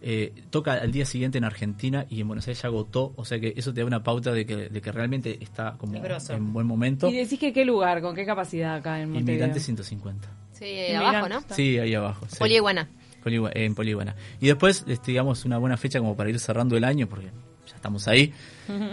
Eh, 0.00 0.32
toca 0.50 0.74
al 0.74 0.92
día 0.92 1.04
siguiente 1.04 1.38
en 1.38 1.44
Argentina 1.44 2.06
y 2.08 2.20
en 2.20 2.28
Buenos 2.28 2.46
Aires 2.46 2.62
ya 2.62 2.68
agotó. 2.68 3.12
O 3.16 3.24
sea 3.24 3.38
que 3.40 3.54
eso 3.56 3.72
te 3.74 3.80
da 3.80 3.86
una 3.86 4.02
pauta 4.02 4.32
de 4.32 4.46
que, 4.46 4.56
de 4.68 4.80
que 4.80 4.92
realmente 4.92 5.38
está 5.40 5.74
como 5.78 5.94
en 6.30 6.52
buen 6.52 6.66
momento. 6.66 7.08
Y 7.08 7.16
decís 7.16 7.38
que 7.38 7.52
qué 7.52 7.64
lugar, 7.64 8.00
con 8.00 8.14
qué 8.14 8.24
capacidad 8.26 8.76
acá 8.76 9.00
en 9.00 9.10
Montevideo. 9.10 9.34
Inmigrante 9.34 9.60
150. 9.60 10.28
Sí, 10.52 10.64
ahí 10.64 10.94
abajo, 10.94 11.28
¿no? 11.28 11.40
Sí, 11.54 11.78
ahí 11.78 11.94
abajo. 11.94 12.26
sí. 12.28 12.36
Poliiguana. 12.38 12.88
Poligua- 13.24 13.50
en 13.54 13.74
Polígona. 13.74 14.14
Y 14.40 14.46
después, 14.46 14.84
este, 14.88 15.10
digamos, 15.12 15.44
una 15.44 15.58
buena 15.58 15.76
fecha 15.76 15.98
como 15.98 16.16
para 16.16 16.30
ir 16.30 16.38
cerrando 16.38 16.76
el 16.76 16.84
año, 16.84 17.08
porque 17.08 17.30
ya 17.68 17.76
estamos 17.76 18.08
ahí. 18.08 18.32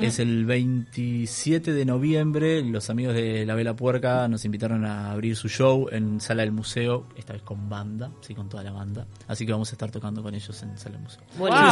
Es 0.01 0.19
el 0.19 0.45
27 0.45 1.73
de 1.73 1.85
noviembre. 1.85 2.61
Los 2.63 2.89
amigos 2.89 3.13
de 3.13 3.45
La 3.45 3.55
Vela 3.55 3.75
Puerca 3.75 4.27
nos 4.27 4.45
invitaron 4.45 4.85
a 4.85 5.11
abrir 5.11 5.35
su 5.35 5.49
show 5.49 5.89
en 5.91 6.21
Sala 6.21 6.43
del 6.43 6.51
Museo, 6.51 7.07
esta 7.17 7.33
vez 7.33 7.41
con 7.41 7.67
banda, 7.69 8.11
sí, 8.21 8.33
con 8.33 8.47
toda 8.47 8.63
la 8.63 8.71
banda. 8.71 9.05
Así 9.27 9.45
que 9.45 9.51
vamos 9.51 9.69
a 9.71 9.73
estar 9.73 9.91
tocando 9.91 10.23
con 10.23 10.33
ellos 10.33 10.63
en 10.63 10.77
Sala 10.77 10.95
del 10.95 11.03
Museo. 11.03 11.23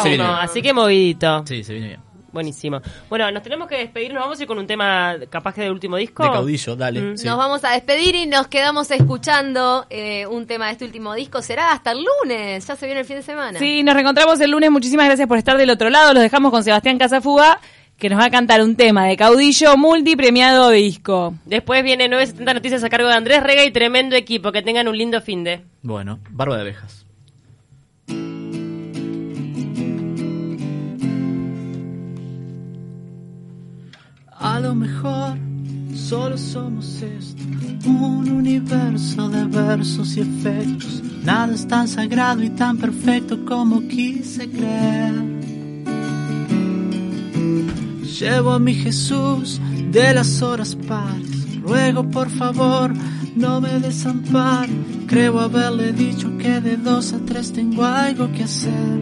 Bien. 0.03 0.21
así 0.21 0.61
que 0.61 0.73
movidito. 0.73 1.45
Sí, 1.45 1.63
se 1.63 1.73
viene 1.73 1.87
bien. 1.89 2.12
Buenísimo. 2.33 2.81
Bueno, 3.09 3.29
nos 3.29 3.43
tenemos 3.43 3.67
que 3.67 3.77
despedir, 3.77 4.11
nos 4.11 4.23
vamos 4.23 4.39
a 4.39 4.41
ir 4.41 4.47
con 4.47 4.57
un 4.57 4.65
tema 4.65 5.15
capaz 5.29 5.53
que 5.53 5.61
del 5.61 5.71
último 5.71 5.97
disco. 5.97 6.23
De 6.23 6.31
caudillo, 6.31 6.75
dale. 6.75 6.99
Mm. 6.99 7.17
sí. 7.17 7.27
Nos 7.27 7.37
vamos 7.37 7.63
a 7.63 7.71
despedir 7.73 8.15
y 8.15 8.25
nos 8.25 8.47
quedamos 8.47 8.89
escuchando 8.89 9.85
eh, 9.91 10.25
un 10.25 10.47
tema 10.47 10.65
de 10.65 10.71
este 10.71 10.85
último 10.85 11.13
disco. 11.13 11.43
Será 11.43 11.71
hasta 11.71 11.91
el 11.91 12.03
lunes. 12.03 12.65
Ya 12.65 12.75
se 12.75 12.85
viene 12.87 13.01
el 13.01 13.05
fin 13.05 13.17
de 13.17 13.21
semana. 13.21 13.59
Sí, 13.59 13.83
nos 13.83 13.93
reencontramos 13.93 14.41
el 14.41 14.49
lunes. 14.49 14.71
Muchísimas 14.71 15.05
gracias 15.05 15.27
por 15.27 15.37
estar 15.37 15.57
del 15.57 15.69
otro 15.69 15.91
lado. 15.91 16.11
Los 16.15 16.23
dejamos 16.23 16.51
con 16.51 16.63
Sebastián 16.63 16.97
Casafuga, 16.97 17.59
que 17.99 18.09
nos 18.09 18.19
va 18.19 18.25
a 18.25 18.31
cantar 18.31 18.63
un 18.63 18.75
tema 18.75 19.05
de 19.05 19.15
caudillo 19.15 19.77
multipremiado 19.77 20.71
disco. 20.71 21.35
Después 21.45 21.83
viene 21.83 22.07
970 22.07 22.53
Noticias 22.55 22.83
a 22.83 22.89
cargo 22.89 23.09
de 23.09 23.13
Andrés 23.13 23.43
Rega 23.43 23.63
y 23.63 23.69
tremendo 23.69 24.15
equipo. 24.15 24.51
Que 24.51 24.63
tengan 24.63 24.87
un 24.87 24.97
lindo 24.97 25.21
fin 25.21 25.43
de. 25.43 25.61
Bueno, 25.83 26.19
Barba 26.31 26.55
de 26.55 26.61
Abejas. 26.61 27.05
A 34.53 34.59
lo 34.59 34.75
mejor 34.75 35.35
solo 35.95 36.37
somos 36.37 37.01
esto, 37.01 37.41
un 37.87 38.29
universo 38.29 39.27
de 39.27 39.45
versos 39.45 40.15
y 40.15 40.19
efectos. 40.19 41.01
Nada 41.23 41.55
es 41.55 41.67
tan 41.67 41.87
sagrado 41.87 42.43
y 42.43 42.51
tan 42.51 42.77
perfecto 42.77 43.43
como 43.45 43.81
quise 43.87 44.47
creer. 44.47 45.15
Llevo 48.19 48.51
a 48.51 48.59
mi 48.59 48.75
Jesús 48.75 49.59
de 49.89 50.13
las 50.13 50.43
horas 50.43 50.75
pares. 50.87 51.59
Ruego 51.63 52.07
por 52.11 52.29
favor, 52.29 52.93
no 53.35 53.59
me 53.59 53.79
desampare. 53.79 54.71
Creo 55.07 55.39
haberle 55.39 55.93
dicho 55.93 56.37
que 56.37 56.61
de 56.61 56.77
dos 56.77 57.11
a 57.13 57.17
tres 57.25 57.51
tengo 57.51 57.83
algo 57.83 58.31
que 58.31 58.43
hacer. 58.43 58.99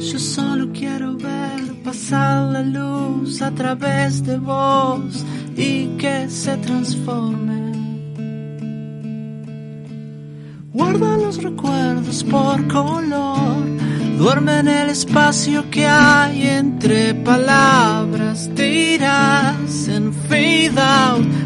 Yo 0.00 0.18
solo 0.18 0.70
quiero 0.70 1.16
ver 1.16 1.43
pasar 1.84 2.50
la 2.50 2.62
luz 2.62 3.42
a 3.42 3.50
través 3.50 4.24
de 4.24 4.38
vos 4.38 5.24
y 5.54 5.88
que 5.98 6.28
se 6.30 6.56
transforme. 6.56 7.72
Guarda 10.72 11.16
los 11.18 11.42
recuerdos 11.42 12.24
por 12.24 12.66
color. 12.68 13.62
Duerme 14.18 14.60
en 14.60 14.68
el 14.68 14.90
espacio 14.90 15.70
que 15.70 15.86
hay 15.86 16.48
entre 16.48 17.14
palabras. 17.14 18.50
Te 18.56 18.94
irás 18.94 19.88
en 19.88 20.12
fade 20.12 20.80
out. 20.80 21.44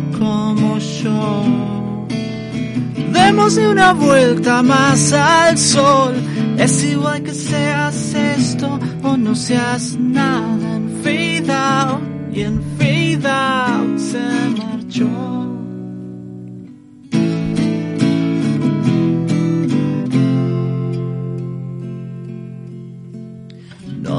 Démosle 3.29 3.69
una 3.69 3.93
vuelta 3.93 4.63
más 4.63 5.13
al 5.13 5.59
sol. 5.59 6.15
Es 6.57 6.83
igual 6.83 7.23
que 7.23 7.35
seas 7.35 8.15
esto 8.15 8.81
o 9.03 9.19
no 9.19 9.35
seas 9.35 9.99
nada. 9.99 10.77
En 10.77 10.89
fade 11.03 12.33
y 12.33 12.41
en 12.41 12.63
fade 12.79 13.99
se 13.99 14.25
marchó. 14.57 15.48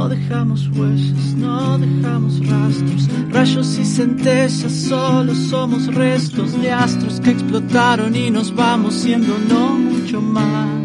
Dejamos 0.10 0.67
huellas, 0.69 1.36
no 1.38 1.78
dejamos 1.78 2.45
rastros, 2.45 3.08
rayos 3.30 3.78
y 3.78 3.86
centellas, 3.86 4.72
solo 4.72 5.34
somos 5.36 5.93
restos 5.93 6.60
de 6.62 6.72
astros 6.72 7.19
que 7.22 7.32
explotaron 7.32 8.15
y 8.15 8.32
nos 8.32 8.54
vamos 8.54 8.95
siendo 8.95 9.38
no 9.48 9.78
mucho 9.78 10.22
más. 10.22 10.80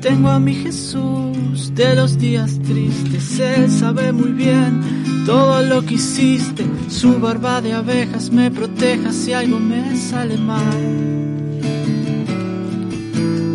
tengo 0.00 0.30
a 0.30 0.38
mi 0.38 0.54
Jesús 0.54 1.74
de 1.74 1.96
los 1.96 2.16
días 2.16 2.60
tristes, 2.60 3.40
Él 3.40 3.68
sabe 3.68 4.12
muy 4.12 4.30
bien 4.30 5.24
todo 5.26 5.62
lo 5.62 5.82
que 5.84 5.94
hiciste, 5.94 6.64
su 6.88 7.18
barba 7.18 7.60
de 7.60 7.72
abejas 7.72 8.30
me 8.30 8.48
proteja 8.52 9.10
si 9.10 9.32
algo 9.32 9.58
me 9.58 9.96
sale 9.96 10.36
mal. 10.36 10.84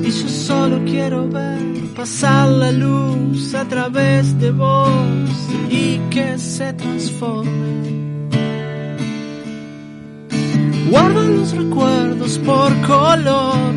Y 0.04 0.12
yo 0.12 0.28
solo 0.28 0.84
quiero 0.84 1.30
ver 1.30 1.71
pasar 1.96 2.48
la 2.50 2.72
luz 2.72 3.54
a 3.54 3.66
través 3.66 4.40
de 4.40 4.52
vos 4.52 5.30
y 5.70 5.98
que 6.10 6.38
se 6.38 6.74
transforme. 6.74 7.50
Guarda 10.90 11.24
los 11.24 11.56
recuerdos 11.56 12.38
por 12.40 12.70
color, 12.82 13.74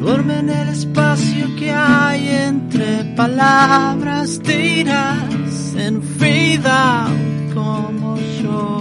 duerme 0.00 0.38
en 0.38 0.50
el 0.50 0.68
espacio 0.68 1.54
que 1.56 1.70
hay 1.70 2.28
entre 2.28 3.04
palabras, 3.16 4.40
te 4.42 4.80
irás 4.80 5.74
en 5.76 6.02
fade 6.02 6.62
out 6.66 7.54
como 7.54 8.16
yo. 8.42 8.80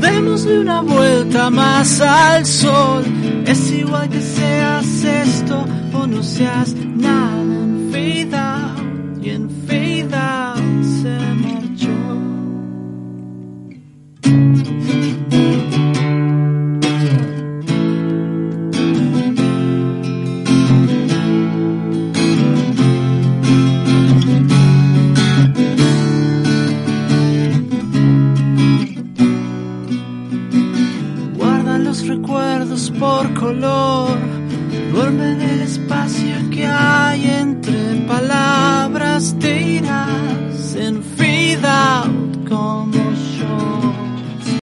Démosle 0.00 0.60
una 0.60 0.80
vuelta 0.80 1.50
más 1.50 2.00
al 2.00 2.46
sol, 2.46 3.04
es 3.46 3.70
igual 3.70 4.08
que 4.08 4.18
esto 4.18 4.42
o 4.78 4.82
no 6.18 6.24
seas 6.24 6.74
nada 6.74 7.27